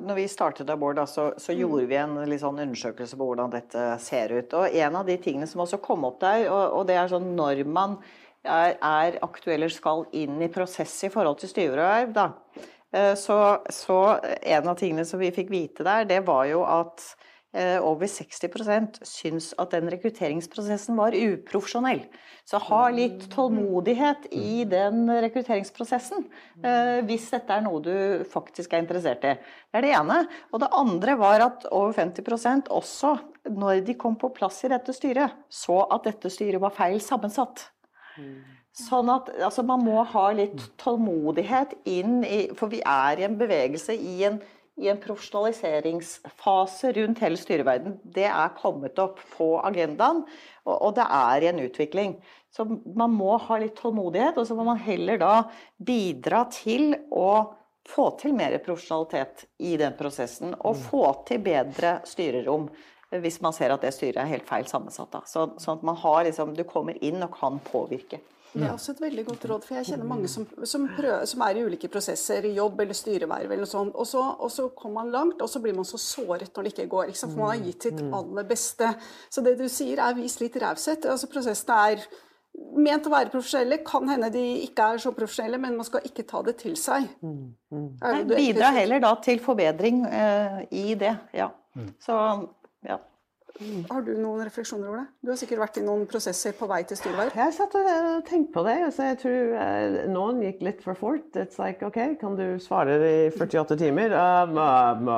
når 0.00 0.18
vi 0.18 0.26
startet 0.30 0.70
Abord, 0.74 1.00
så, 1.10 1.30
så, 1.40 1.54
gjorde 1.56 1.86
vi 1.90 1.98
en 2.00 2.16
sånn 2.40 2.62
undersøkelse 2.66 3.18
på 3.18 3.28
hvordan 3.30 3.54
dette 3.54 3.86
ser 4.02 4.34
ut. 4.34 4.56
Og 4.58 4.78
en 4.84 5.00
av 5.00 5.08
de 5.08 5.16
tingene 5.22 5.48
som 5.50 5.64
også 5.64 5.80
kom 5.84 6.06
opp 6.08 6.20
der, 6.24 6.48
og, 6.50 6.80
og 6.80 6.86
det 6.90 6.98
er 6.98 7.10
sånn 7.12 7.32
når 7.38 7.64
man 7.66 7.98
er, 8.42 8.74
er 8.78 9.20
aktuell 9.24 9.62
eller 9.62 9.74
skal 9.74 10.06
inn 10.16 10.42
i 10.42 10.50
prosess 10.52 10.96
i 11.06 11.12
forhold 11.14 11.40
til 11.42 11.52
styreverv, 11.54 12.14
da. 12.14 12.30
Så, 13.18 13.36
så 13.74 13.94
en 14.22 14.68
av 14.70 14.76
tingene 14.78 15.02
som 15.08 15.18
vi 15.18 15.32
fikk 15.34 15.48
vite 15.50 15.82
der, 15.82 16.04
det 16.06 16.20
var 16.28 16.44
jo 16.46 16.60
at 16.62 17.02
Eh, 17.02 17.33
over 17.54 18.08
60% 18.10 19.00
syns 19.06 19.52
at 19.62 19.74
den 19.76 19.86
rekrutteringsprosessen 19.92 20.96
var 20.98 21.14
uprofesjonell. 21.14 22.00
Så 22.44 22.58
ha 22.60 22.80
litt 22.92 23.22
tålmodighet 23.32 24.26
i 24.36 24.64
den 24.68 25.06
rekrutteringsprosessen 25.08 26.26
eh, 26.60 26.98
hvis 27.08 27.30
dette 27.32 27.56
er 27.56 27.62
noe 27.64 27.80
du 27.84 28.24
faktisk 28.28 28.74
er 28.74 28.82
interessert 28.82 29.24
i. 29.24 29.36
Det 29.38 29.80
er 29.80 29.86
det 29.86 29.94
ene. 29.96 30.18
Og 30.52 30.60
det 30.60 30.72
andre 30.76 31.14
var 31.20 31.44
at 31.46 31.64
over 31.70 31.94
50% 31.96 32.68
også, 32.74 33.14
når 33.48 33.80
de 33.86 33.96
kom 33.96 34.18
på 34.20 34.32
plass 34.36 34.60
i 34.66 34.72
dette 34.72 34.92
styret, 34.96 35.38
så 35.48 35.84
at 35.86 36.10
dette 36.10 36.32
styret 36.32 36.60
var 36.60 36.74
feil 36.76 37.00
sammensatt. 37.00 37.68
Sånn 38.74 39.08
at 39.12 39.30
altså, 39.38 39.62
man 39.66 39.84
må 39.86 40.02
ha 40.10 40.26
litt 40.34 40.58
tålmodighet 40.82 41.76
inn 41.86 42.24
i 42.26 42.40
For 42.58 42.72
vi 42.72 42.80
er 42.82 43.20
i 43.20 43.26
en 43.26 43.38
bevegelse 43.38 43.94
i 43.94 44.24
en 44.26 44.40
i 44.76 44.88
en 44.90 45.00
profesjonaliseringsfase 45.00 46.92
rundt 46.92 47.20
hele 47.22 47.38
styreverden. 47.38 47.98
Det 48.02 48.26
er 48.26 48.56
kommet 48.58 48.98
opp 48.98 49.20
på 49.36 49.52
agendaen, 49.62 50.24
og 50.66 50.94
det 50.96 51.04
er 51.06 51.44
i 51.44 51.50
en 51.52 51.60
utvikling. 51.62 52.16
Så 52.50 52.66
man 52.66 53.14
må 53.14 53.36
ha 53.38 53.58
litt 53.62 53.76
tålmodighet, 53.78 54.38
og 54.38 54.48
så 54.48 54.56
må 54.58 54.66
man 54.66 54.82
heller 54.82 55.20
da 55.22 55.34
bidra 55.78 56.44
til 56.54 56.96
å 57.10 57.54
få 57.88 58.08
til 58.18 58.34
mer 58.34 58.56
profesjonalitet 58.64 59.46
i 59.62 59.76
den 59.78 59.94
prosessen. 59.98 60.56
Og 60.64 60.78
få 60.88 61.06
til 61.28 61.42
bedre 61.44 61.98
styrerom 62.08 62.68
hvis 63.22 63.40
man 63.44 63.54
ser 63.54 63.70
at 63.70 63.84
det 63.84 63.92
styret 63.94 64.22
er 64.24 64.30
helt 64.32 64.48
feil 64.48 64.66
sammensatt. 64.66 65.12
Da. 65.12 65.22
Så, 65.28 65.52
sånn 65.62 65.78
at 65.78 65.84
man 65.86 65.98
har 66.02 66.24
liksom, 66.26 66.54
du 66.56 66.64
kommer 66.66 66.98
inn 67.04 67.22
og 67.22 67.36
kan 67.36 67.60
påvirke. 67.62 68.18
Det 68.54 68.62
er 68.62 68.72
også 68.72 68.92
et 68.94 69.00
veldig 69.02 69.24
godt 69.26 69.46
råd, 69.50 69.64
for 69.66 69.78
jeg 69.80 69.88
kjenner 69.88 70.06
mange 70.06 70.28
som, 70.30 70.44
som, 70.70 70.84
prøver, 70.94 71.24
som 71.26 71.42
er 71.46 71.58
i 71.58 71.64
ulike 71.66 71.88
prosesser, 71.90 72.46
i 72.46 72.52
jobb 72.54 72.84
eller 72.84 72.94
styreverv 72.94 73.48
eller 73.48 73.64
noe 73.64 73.70
sånt, 73.70 73.96
og 73.98 74.06
så, 74.06 74.22
og 74.38 74.52
så 74.54 74.68
kommer 74.78 75.02
man 75.02 75.14
langt, 75.14 75.42
og 75.42 75.50
så 75.50 75.62
blir 75.64 75.74
man 75.74 75.88
så 75.88 75.98
såret 75.98 76.52
når 76.54 76.68
det 76.68 76.74
ikke 76.74 76.86
går. 76.92 77.10
Ikke 77.10 77.24
for 77.24 77.40
man 77.40 77.50
har 77.50 77.64
gitt 77.64 77.88
sitt 77.88 78.04
aller 78.04 78.46
beste. 78.46 78.92
Så 79.32 79.42
det 79.42 79.56
du 79.58 79.66
sier, 79.66 79.98
er 80.04 80.14
vis 80.18 80.38
litt 80.42 80.58
raushet. 80.62 81.08
Altså, 81.10 81.30
prosessene 81.32 81.80
er 81.90 82.06
ment 82.78 83.08
å 83.08 83.12
være 83.12 83.32
profesjonelle. 83.32 83.80
Kan 83.86 84.06
hende 84.12 84.30
de 84.34 84.44
ikke 84.68 84.86
er 84.94 85.02
så 85.02 85.14
profesjonelle, 85.16 85.58
men 85.62 85.78
man 85.80 85.88
skal 85.88 86.06
ikke 86.06 86.26
ta 86.30 86.44
det 86.46 86.56
til 86.62 86.76
seg. 86.78 87.08
Nei, 87.24 88.14
bidra 88.30 88.70
heller 88.76 89.02
da 89.02 89.16
til 89.24 89.42
forbedring 89.42 90.04
uh, 90.06 90.62
i 90.70 90.94
det, 91.00 91.16
ja. 91.34 91.50
Så 92.02 92.14
ja. 92.86 93.00
Har 93.62 94.02
du 94.02 94.10
noen 94.18 94.42
refleksjoner 94.42 94.88
over 94.88 94.98
det? 94.98 95.06
Du 95.22 95.30
har 95.30 95.38
sikkert 95.38 95.60
vært 95.62 95.76
i 95.78 95.84
noen 95.84 96.08
prosesser 96.10 96.56
på 96.58 96.66
vei 96.66 96.80
til 96.90 96.98
styreverv? 96.98 97.36
Jeg 97.38 97.54
satt 97.54 97.76
og 97.78 98.24
tenkte 98.26 98.50
på 98.56 98.64
det. 98.66 98.74
Altså, 98.88 99.06
jeg 99.12 99.18
tror 99.20 99.52
uh, 99.54 99.98
noen 100.10 100.40
gikk 100.42 100.64
litt 100.66 100.82
for 100.82 100.98
fort. 100.98 101.28
It's 101.38 101.60
like, 101.62 101.84
OK, 101.86 102.16
kan 102.18 102.34
du 102.38 102.58
svare 102.62 102.98
i 102.98 103.28
48 103.30 103.78
timer? 103.78 104.16
Um, 104.18 104.58
um, 104.58 105.12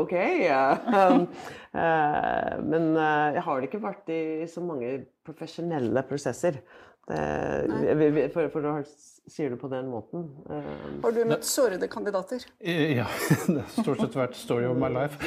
OK. 0.00 0.16
Um, 0.16 1.28
uh, 1.76 2.50
men 2.66 2.90
uh, 2.98 3.36
jeg 3.38 3.46
har 3.46 3.68
ikke 3.68 3.82
vært 3.86 4.10
i 4.10 4.22
så 4.50 4.64
mange 4.66 4.90
profesjonelle 5.26 6.02
prosesser. 6.10 6.58
Det, 7.06 8.30
for, 8.34 8.48
for, 8.50 8.66
å 8.66 8.78
sier 9.26 9.50
du 9.50 9.56
på 9.58 9.68
den 9.68 9.88
måten. 9.90 10.24
Um, 10.46 11.00
Har 11.02 11.14
du 11.14 11.20
møtt 11.26 11.46
sårede 11.46 11.88
kandidater? 11.90 12.42
Ja. 12.62 13.06
Det 13.46 13.58
har 13.58 13.72
stort 13.74 14.00
sett 14.00 14.16
vært 14.18 14.36
'story 14.38 14.66
of 14.66 14.78
my 14.78 14.90
life'. 14.90 15.18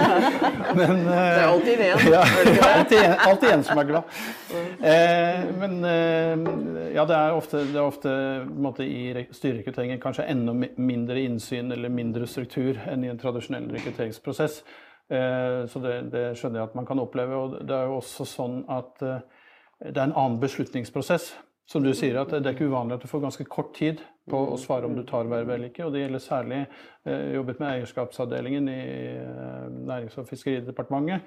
men, 0.78 1.04
det 1.06 1.18
er 1.18 1.46
alltid 1.48 1.82
én. 1.86 2.04
Ja, 2.12 2.22
alltid, 2.68 3.02
alltid 3.28 3.48
en 3.50 3.64
som 3.66 3.78
er 3.82 3.88
glad. 3.90 4.16
Eh, 4.54 5.44
men 5.58 5.76
eh, 5.90 6.94
ja, 6.94 7.04
det 7.10 7.18
er 7.18 7.34
ofte, 7.34 7.64
det 7.66 7.78
er 7.78 7.86
ofte 7.86 8.14
måte, 8.46 8.86
i 8.86 9.26
styrerekrutteringen 9.34 10.02
kanskje 10.02 10.28
enda 10.30 10.54
mindre 10.76 11.20
innsyn 11.22 11.72
eller 11.74 11.90
mindre 11.90 12.26
struktur 12.30 12.78
enn 12.86 13.06
i 13.06 13.10
en 13.10 13.18
tradisjonell 13.18 13.70
rekrutteringsprosess. 13.74 14.62
Eh, 15.10 15.64
så 15.70 15.82
det, 15.82 15.96
det, 16.14 16.26
skjønner 16.38 16.62
jeg 16.62 16.70
at 16.70 16.78
man 16.78 16.86
kan 16.86 17.02
oppleve. 17.02 17.40
Og 17.40 17.58
det 17.66 17.76
er 17.76 17.90
jo 17.90 17.98
også 17.98 18.28
sånn 18.28 18.60
at 18.72 19.02
eh, 19.02 19.42
det 19.80 19.96
er 19.96 20.06
en 20.08 20.16
annen 20.16 20.40
beslutningsprosess. 20.42 21.32
Som 21.66 21.80
du 21.80 21.94
sier, 21.96 22.18
at 22.20 22.28
Det 22.28 22.44
er 22.44 22.52
ikke 22.52 22.68
uvanlig 22.68 22.98
at 22.98 23.02
du 23.02 23.08
får 23.08 23.22
ganske 23.24 23.44
kort 23.48 23.72
tid 23.74 24.02
på 24.28 24.36
å 24.52 24.56
svare 24.60 24.84
om 24.84 24.94
du 24.96 25.02
tar 25.02 25.24
vervet 25.24 25.54
eller 25.54 25.70
ikke. 25.70 25.86
og 25.86 25.94
Det 25.94 26.02
gjelder 26.02 26.20
særlig 26.20 26.60
eh, 27.06 27.34
jobbet 27.38 27.60
med 27.60 27.70
eierskapsavdelingen 27.70 28.68
i 28.68 28.80
eh, 29.16 29.70
Nærings- 29.88 30.18
og 30.20 30.28
fiskeridepartementet 30.28 31.24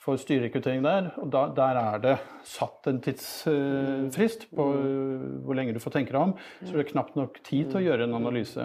for 0.00 0.16
styrerekruttering 0.16 0.84
der. 0.84 1.10
og 1.20 1.28
da, 1.32 1.42
Der 1.56 1.76
er 1.76 1.98
det 1.98 2.16
satt 2.46 2.86
en 2.86 3.00
tidsfrist 3.04 4.46
på 4.56 4.64
uh, 4.72 5.44
hvor 5.44 5.58
lenge 5.58 5.74
du 5.76 5.80
får 5.82 5.98
tenke 5.98 6.14
deg 6.14 6.22
om. 6.22 6.32
Så 6.64 6.72
det 6.72 6.86
er 6.86 6.92
knapt 6.94 7.18
nok 7.20 7.36
tid 7.44 7.68
til 7.68 7.82
å 7.82 7.84
gjøre 7.84 8.06
en 8.08 8.16
analyse. 8.16 8.64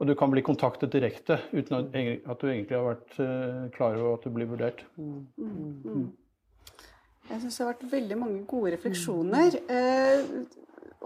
Og 0.00 0.10
du 0.10 0.16
kan 0.18 0.32
bli 0.32 0.42
kontaktet 0.42 0.90
direkte 0.90 1.38
uten 1.52 1.78
at, 1.78 1.92
du 1.92 2.48
egentlig 2.48 2.74
har 2.74 2.88
vært 2.88 3.18
uh, 3.20 3.70
klar 3.76 3.94
over 4.00 4.18
at 4.18 4.26
du 4.26 4.34
blir 4.34 4.50
vurdert. 4.50 4.82
Mm. 4.98 6.10
Jeg 7.30 7.42
syns 7.42 7.58
det 7.58 7.64
har 7.64 7.72
vært 7.72 7.90
veldig 7.90 8.16
mange 8.20 8.44
gode 8.48 8.72
refleksjoner. 8.76 9.58
Eh, 9.66 10.30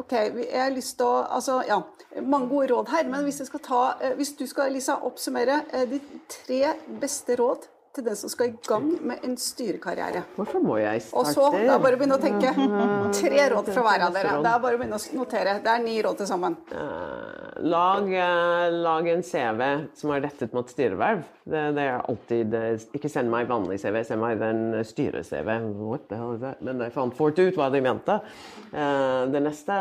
ok, 0.00 0.14
jeg 0.44 0.60
har 0.60 0.72
lyst 0.74 0.98
til 1.00 1.08
å 1.08 1.24
Altså, 1.38 1.60
ja. 1.68 1.80
Mange 2.20 2.50
gode 2.50 2.70
råd 2.72 2.88
her. 2.92 3.08
Men 3.08 3.24
hvis, 3.24 3.40
ta, 3.62 3.82
eh, 4.00 4.14
hvis 4.18 4.34
du 4.36 4.46
skal 4.50 4.72
Lisa, 4.74 4.98
oppsummere 5.06 5.62
eh, 5.72 5.86
de 5.88 6.00
tre 6.28 6.74
beste 7.00 7.36
råd 7.40 7.68
til 7.94 8.04
den 8.06 8.16
som 8.16 8.30
skal 8.30 8.52
i 8.52 8.56
gang 8.66 8.90
med 9.02 9.24
en 9.26 9.36
styrekarriere. 9.40 10.22
Hvorfor 10.36 10.62
må 10.62 10.76
jeg 10.78 11.02
starte? 11.02 11.18
Og 11.18 11.26
så, 11.34 11.48
er 11.58 11.80
bare 11.82 11.98
begynne 11.98 12.18
å 12.18 12.22
tenke. 12.22 12.52
Tre 13.20 13.46
råd 13.50 13.72
fra 13.74 13.86
hver 13.86 14.04
av 14.06 14.14
dere. 14.14 14.36
Det 14.44 14.52
er 14.52 14.62
bare 14.62 14.78
å 14.78 14.82
begynne 14.82 15.00
å 15.00 15.16
notere. 15.18 15.56
Det 15.64 15.72
er 15.72 15.82
ni 15.82 15.96
råd 16.04 16.22
til 16.22 16.30
sammen. 16.30 16.58
Lag, 17.60 18.06
uh, 18.08 18.66
lag, 18.72 19.08
en 19.12 19.24
CV 19.26 19.62
som 19.98 20.12
er 20.14 20.22
rettet 20.24 20.54
mot 20.56 20.68
styreverv. 20.70 21.24
Det, 21.44 21.64
det 21.76 21.86
er 21.86 21.98
alltid 22.00 22.56
Ikke 22.96 23.10
send 23.12 23.32
meg 23.32 23.50
vanlig 23.50 23.80
CV, 23.82 24.00
send 24.06 24.22
meg 24.22 24.40
den 24.40 24.78
styre-CV. 24.86 25.50
Men 26.64 26.84
jeg 26.86 26.94
fant 26.94 27.16
fort 27.16 27.40
ut 27.40 27.58
hva 27.58 27.68
de 27.72 27.82
mente. 27.84 28.20
det 28.72 29.42
neste 29.44 29.76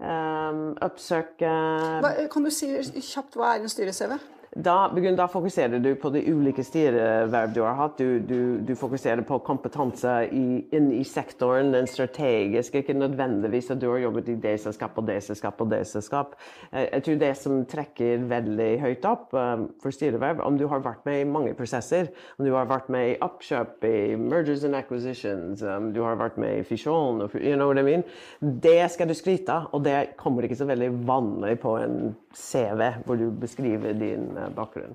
um, 0.00 0.72
Oppsøk 0.82 1.36
Kan 1.42 2.48
du 2.48 2.50
si 2.54 2.72
kjapt 3.12 3.38
hva 3.38 3.54
er 3.54 3.64
en 3.66 3.72
styre-CV? 3.72 4.16
Da, 4.56 4.88
da, 5.16 5.26
fokuserer 5.28 5.78
du 5.78 5.90
på 6.00 6.10
de 6.14 6.22
ulike 6.32 6.64
styreverv 6.64 7.52
du 7.54 7.60
har 7.60 7.76
hatt. 7.76 7.98
Du, 7.98 8.20
du, 8.20 8.58
du 8.64 8.72
fokuserer 8.78 9.20
på 9.26 9.38
kompetanse 9.44 10.14
i, 10.32 10.62
inn 10.76 10.88
i 10.96 11.02
sektoren, 11.04 11.72
den 11.74 11.88
strategiske, 11.90 12.80
ikke 12.80 12.96
nødvendigvis 12.96 13.70
at 13.74 13.82
du 13.82 13.88
har 13.90 14.00
jobbet 14.04 14.30
i 14.32 14.38
det 14.40 14.56
selskap 14.62 14.96
og 14.96 15.08
det 15.10 15.18
selskap 15.26 15.60
og 15.60 15.70
det 15.72 15.82
selskap. 15.90 16.36
Eh, 16.70 16.86
jeg 16.86 17.04
tror 17.06 17.20
det 17.20 17.32
som 17.40 17.64
trekker 17.68 18.26
veldig 18.30 18.70
høyt 18.82 19.08
opp 19.08 19.36
um, 19.36 19.68
for 19.82 19.94
styreverv, 19.94 20.40
om 20.46 20.58
du 20.58 20.66
har 20.72 20.84
vært 20.84 21.04
med 21.08 21.20
i 21.20 21.28
mange 21.28 21.54
prosesser, 21.58 22.10
om 22.38 22.48
du 22.48 22.54
har 22.56 22.70
vært 22.70 22.88
med 22.92 23.12
i 23.12 23.18
oppkjøp, 23.24 23.84
i 23.84 24.16
mergers 24.20 24.64
and 24.64 24.78
acquisitions, 24.78 25.64
om 25.76 25.92
du 25.92 26.00
har 26.04 26.18
vært 26.20 26.40
med 26.40 26.62
i 26.62 26.66
fisjon, 26.66 27.26
you 27.36 27.56
know 27.58 27.76
I 27.76 27.82
mean? 27.84 28.04
det 28.40 28.90
skal 28.92 29.08
du 29.10 29.14
skryte 29.14 29.52
av, 29.52 29.68
og 29.76 29.84
det 29.84 30.16
kommer 30.16 30.46
ikke 30.46 30.58
så 30.58 30.68
veldig 30.68 30.90
vanlig 31.06 31.56
på 31.60 31.76
en 31.80 32.14
CV 32.36 32.82
hvor 33.04 33.18
du 33.20 33.28
beskriver 33.30 33.96
din 33.96 34.28
bakgrunn. 34.54 34.94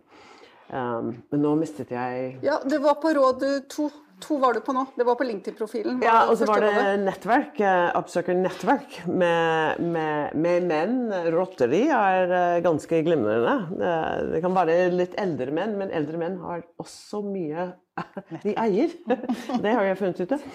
Um, 0.71 1.17
men 1.33 1.41
nå 1.43 1.49
mistet 1.59 1.89
jeg 1.91 2.37
Ja, 2.45 2.61
det 2.63 2.79
var 2.79 3.01
på 3.03 3.11
råd 3.17 3.43
to. 3.71 3.89
To 4.21 4.37
var 4.37 4.53
du 4.53 4.61
på 4.61 4.73
nå. 4.75 4.83
Det 4.95 5.05
var 5.05 5.15
på 5.17 5.25
LinkedIn-profilen. 5.25 6.01
Ja, 6.05 6.27
og 6.29 6.37
så 6.37 6.45
var 6.45 6.61
det 6.61 6.71
nettverk. 7.01 7.57
Uh, 7.57 7.89
oppsøker 7.97 8.37
nettverk 8.37 8.99
med, 9.09 9.81
med, 9.81 10.35
med, 10.37 10.67
menn. 10.69 10.97
Rotteri 11.33 11.87
er 11.89 12.29
uh, 12.29 12.61
ganske 12.63 13.01
glimrende. 13.07 13.55
Uh, 13.81 14.33
det 14.35 14.43
kan 14.45 14.53
være 14.55 14.75
litt 14.93 15.17
eldre 15.21 15.49
menn, 15.55 15.73
men 15.79 15.93
eldre 15.97 16.21
menn 16.21 16.37
har 16.43 16.61
også 16.81 17.23
mye 17.25 17.71
de 18.45 18.53
eier. 18.61 18.93
Det 19.63 19.73
har 19.73 19.89
jeg 19.89 19.97
funnet 20.03 20.21
ut 20.21 20.35
av. 20.37 20.45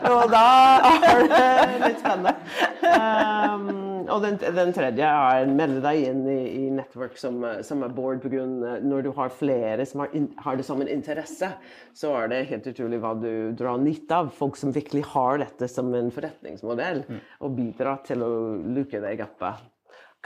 og 0.10 0.34
da 0.34 0.48
er 0.90 1.30
det 1.30 1.78
litt 1.86 2.02
spennende. 2.02 3.89
Og 4.08 4.22
den, 4.24 4.38
den, 4.40 4.72
tredje 4.76 5.06
er 5.06 5.50
melde 5.50 5.82
deg 5.84 6.04
inn 6.08 6.22
i, 6.30 6.38
i 6.62 6.70
nettverk 6.74 7.18
som, 7.20 7.42
som, 7.66 7.84
er 7.84 7.92
board. 7.94 8.22
På 8.24 8.30
grunn, 8.32 8.58
når 8.86 9.06
du 9.06 9.10
har 9.16 9.32
flere 9.34 9.86
som 9.88 10.04
har, 10.04 10.14
in, 10.16 10.30
har, 10.44 10.58
det 10.58 10.66
som 10.66 10.80
en 10.82 10.90
interesse, 10.90 11.50
så 11.96 12.14
er 12.22 12.32
det 12.32 12.40
helt 12.50 12.68
utrolig 12.72 13.00
hva 13.02 13.14
du 13.18 13.30
drar 13.58 13.80
nytte 13.82 14.22
av. 14.22 14.32
Folk 14.36 14.58
som 14.60 14.74
virkelig 14.74 15.04
har 15.12 15.40
dette 15.42 15.68
som 15.70 15.92
en 15.96 16.12
forretningsmodell, 16.14 17.04
mm. 17.08 17.20
og 17.44 17.56
bidrar 17.58 18.02
til 18.06 18.24
å 18.26 18.32
luke 18.78 19.02
deg 19.02 19.24
oppe. 19.26 19.54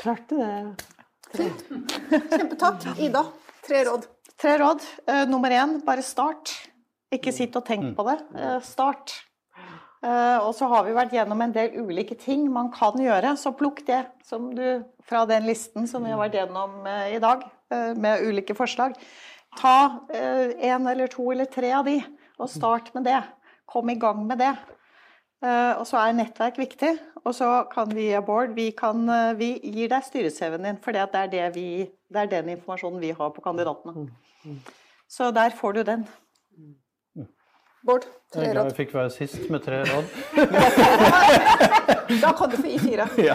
Klarte 0.01 0.39
det. 0.41 0.55
Kjempetakk. 1.35 2.89
Ida, 3.07 3.27
tre 3.67 3.85
råd. 3.89 4.09
Tre 4.41 4.57
råd. 4.61 4.89
Uh, 5.09 5.23
nummer 5.31 5.55
én, 5.55 5.79
bare 5.87 6.03
start. 6.05 6.55
Ikke 7.15 7.33
sitt 7.35 7.55
og 7.59 7.67
tenk 7.67 7.91
mm. 7.91 7.95
på 7.99 8.07
det. 8.09 8.19
Uh, 8.35 8.59
start. 8.65 9.15
Uh, 10.05 10.39
og 10.45 10.51
så 10.53 10.69
har 10.69 10.85
vi 10.85 10.97
vært 10.97 11.15
gjennom 11.17 11.41
en 11.41 11.55
del 11.55 11.79
ulike 11.81 12.17
ting 12.21 12.45
man 12.53 12.69
kan 12.75 12.99
gjøre, 13.01 13.35
så 13.41 13.55
plukk 13.57 13.81
det 13.89 14.03
som 14.27 14.51
du, 14.53 14.85
fra 15.09 15.25
den 15.29 15.47
listen 15.49 15.89
som 15.89 16.05
vi 16.05 16.13
har 16.13 16.21
vært 16.21 16.37
gjennom 16.37 16.85
i 16.85 17.21
dag, 17.23 17.47
med 17.73 18.23
ulike 18.29 18.55
forslag. 18.55 18.93
Ta 19.59 20.05
én 20.13 20.85
eller 20.91 21.09
to 21.11 21.25
eller 21.33 21.49
tre 21.51 21.73
av 21.75 21.89
de, 21.89 21.97
og 22.39 22.51
start 22.53 22.93
med 22.95 23.07
det. 23.09 23.19
Kom 23.71 23.89
i 23.91 23.97
gang 23.99 24.21
med 24.29 24.39
det. 24.39 24.53
og 25.43 25.83
så 25.89 25.99
er 26.03 26.15
nettverk 26.15 26.61
viktig. 26.61 26.93
Og 27.25 27.35
så 27.35 27.49
kan 27.73 27.91
vi 27.97 28.11
aboard, 28.15 28.53
vi, 28.55 28.69
kan, 28.77 29.09
vi 29.39 29.55
gir 29.65 29.89
deg 29.91 30.05
styre-CV-en 30.05 30.69
din, 30.69 30.81
for 30.85 30.93
det 30.93 31.07
er, 31.09 31.31
det, 31.33 31.45
vi, 31.57 31.87
det 32.13 32.21
er 32.21 32.33
den 32.37 32.53
informasjonen 32.59 33.01
vi 33.01 33.15
har 33.17 33.33
på 33.33 33.45
kandidatene. 33.45 34.07
Mm. 34.45 34.59
Så 35.09 35.31
der 35.33 35.57
får 35.57 35.79
du 35.79 35.83
den. 35.89 36.05
Bård, 37.85 38.07
tre 38.33 38.41
råd. 38.41 38.45
Jeg 38.45 38.49
er 38.49 38.55
glad 38.57 38.69
vi 38.71 38.77
fikk 38.79 38.93
være 38.97 39.11
sist 39.13 39.43
med 39.53 39.61
tre 39.61 39.83
råd. 39.85 40.07
da 42.23 42.31
kan 42.33 42.49
du 42.49 42.57
få 42.57 42.71
gi 42.71 42.79
fire. 42.81 43.05
ja. 43.29 43.35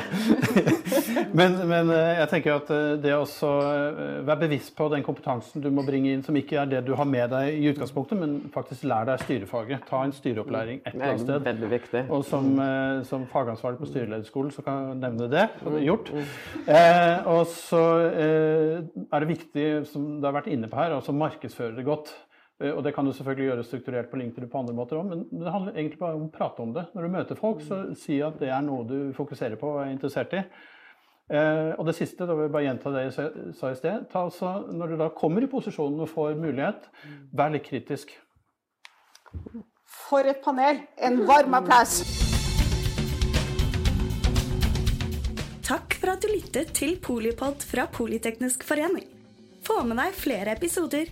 men, 1.37 1.57
men, 1.69 1.91
eh, 1.93 2.15
jeg 2.17 2.29
tenker 2.31 2.55
at 2.55 2.71
eh, 2.73 2.95
det 3.03 3.13
å 3.13 3.27
vær 3.29 4.23
være 4.25 4.39
bevisst 4.47 4.73
på 4.73 4.87
den 4.89 5.05
kompetansen 5.05 5.61
du 5.61 5.69
må 5.69 5.83
bringe 5.85 6.15
inn, 6.15 6.23
som 6.25 6.33
ikke 6.39 6.57
er 6.63 6.71
det 6.71 6.81
du 6.87 6.95
har 6.97 7.05
med 7.05 7.29
deg 7.29 7.59
i 7.59 7.69
utgangspunktet, 7.69 8.17
men 8.17 8.39
faktisk 8.55 8.87
lær 8.89 9.05
deg 9.11 9.21
styrefaget. 9.21 9.85
Ta 9.91 10.01
en 10.07 10.15
styreopplæring 10.17 10.81
et 10.81 10.95
eller 10.95 11.11
annet 11.11 11.23
sted. 11.27 11.45
Veldig 11.45 11.69
viktig. 11.75 12.01
Og 12.17 12.25
som, 12.25 12.49
som 13.11 13.27
fagansvarlig 13.29 13.83
på 13.83 13.91
styrelederskolen 13.91 14.55
så 14.55 14.65
kan 14.65 14.81
jeg 14.87 14.97
nevne 15.03 15.29
det. 15.29 15.45
Og 15.61 15.75
det 15.75 15.83
er 15.83 15.85
gjort. 15.91 16.09
Eh, 16.65 17.29
og 17.35 17.45
så 17.53 17.83
eh, 18.07 18.81
er 19.05 19.21
det 19.21 19.31
viktig, 19.35 19.69
som 19.93 20.09
du 20.17 20.25
har 20.25 20.33
vært 20.39 20.49
inne 20.49 20.71
på 20.73 20.81
her, 20.81 20.97
å 20.97 21.17
markedsføre 21.21 21.77
det 21.77 21.85
godt. 21.85 22.15
Eh, 22.59 22.73
og 22.73 22.83
det 22.83 22.93
kan 22.95 23.07
du 23.07 23.13
selvfølgelig 23.15 23.49
gjøre 23.49 23.67
strukturert 23.67 24.09
på 24.11 24.19
LinkedIn 24.19 24.49
på 24.51 24.59
andre 24.59 24.75
måter 24.75 24.99
òg, 24.99 25.13
men 25.13 25.23
det 25.31 25.53
handler 25.53 25.77
egentlig 25.77 26.01
bare 26.01 26.17
om 26.19 26.27
å 26.27 26.33
prate 26.33 26.63
om 26.63 26.73
det. 26.75 26.85
Når 26.95 27.05
du 27.05 27.15
møter 27.15 27.39
folk, 27.39 27.63
så 27.65 27.81
si 27.97 28.19
at 28.25 28.39
det 28.41 28.51
er 28.51 28.65
noe 28.65 28.87
du 28.87 28.97
fokuserer 29.17 29.59
på 29.59 29.75
og 29.75 29.83
er 29.85 29.93
interessert 29.93 30.35
i. 30.35 30.43
Eh, 31.29 31.71
og 31.77 31.85
det 31.87 31.95
siste, 31.95 32.25
da 32.25 32.33
vil 32.33 32.47
jeg 32.47 32.55
bare 32.55 32.65
gjenta 32.65 32.93
det 32.95 33.03
jeg 33.05 33.53
sa 33.57 33.71
i 33.71 33.77
sted. 33.77 34.07
Altså, 34.17 34.55
når 34.73 34.91
du 34.91 35.03
da 35.03 35.11
kommer 35.15 35.45
i 35.45 35.51
posisjonen 35.51 36.01
og 36.03 36.11
får 36.11 36.39
mulighet, 36.39 36.89
vær 37.31 37.53
litt 37.53 37.67
kritisk. 37.69 38.15
For 40.09 40.25
et 40.27 40.41
panel! 40.43 40.81
En 40.97 41.21
varm 41.29 41.53
applaus. 41.53 42.01
Takk 45.69 45.99
for 46.01 46.15
at 46.15 46.25
du 46.25 46.31
lyttet 46.33 46.73
til 46.73 46.95
Polipod 46.97 47.61
fra 47.61 47.85
Politeknisk 47.93 48.65
forening. 48.65 49.05
Få 49.61 49.83
med 49.85 49.99
deg 50.01 50.15
flere 50.17 50.55
episoder 50.57 51.11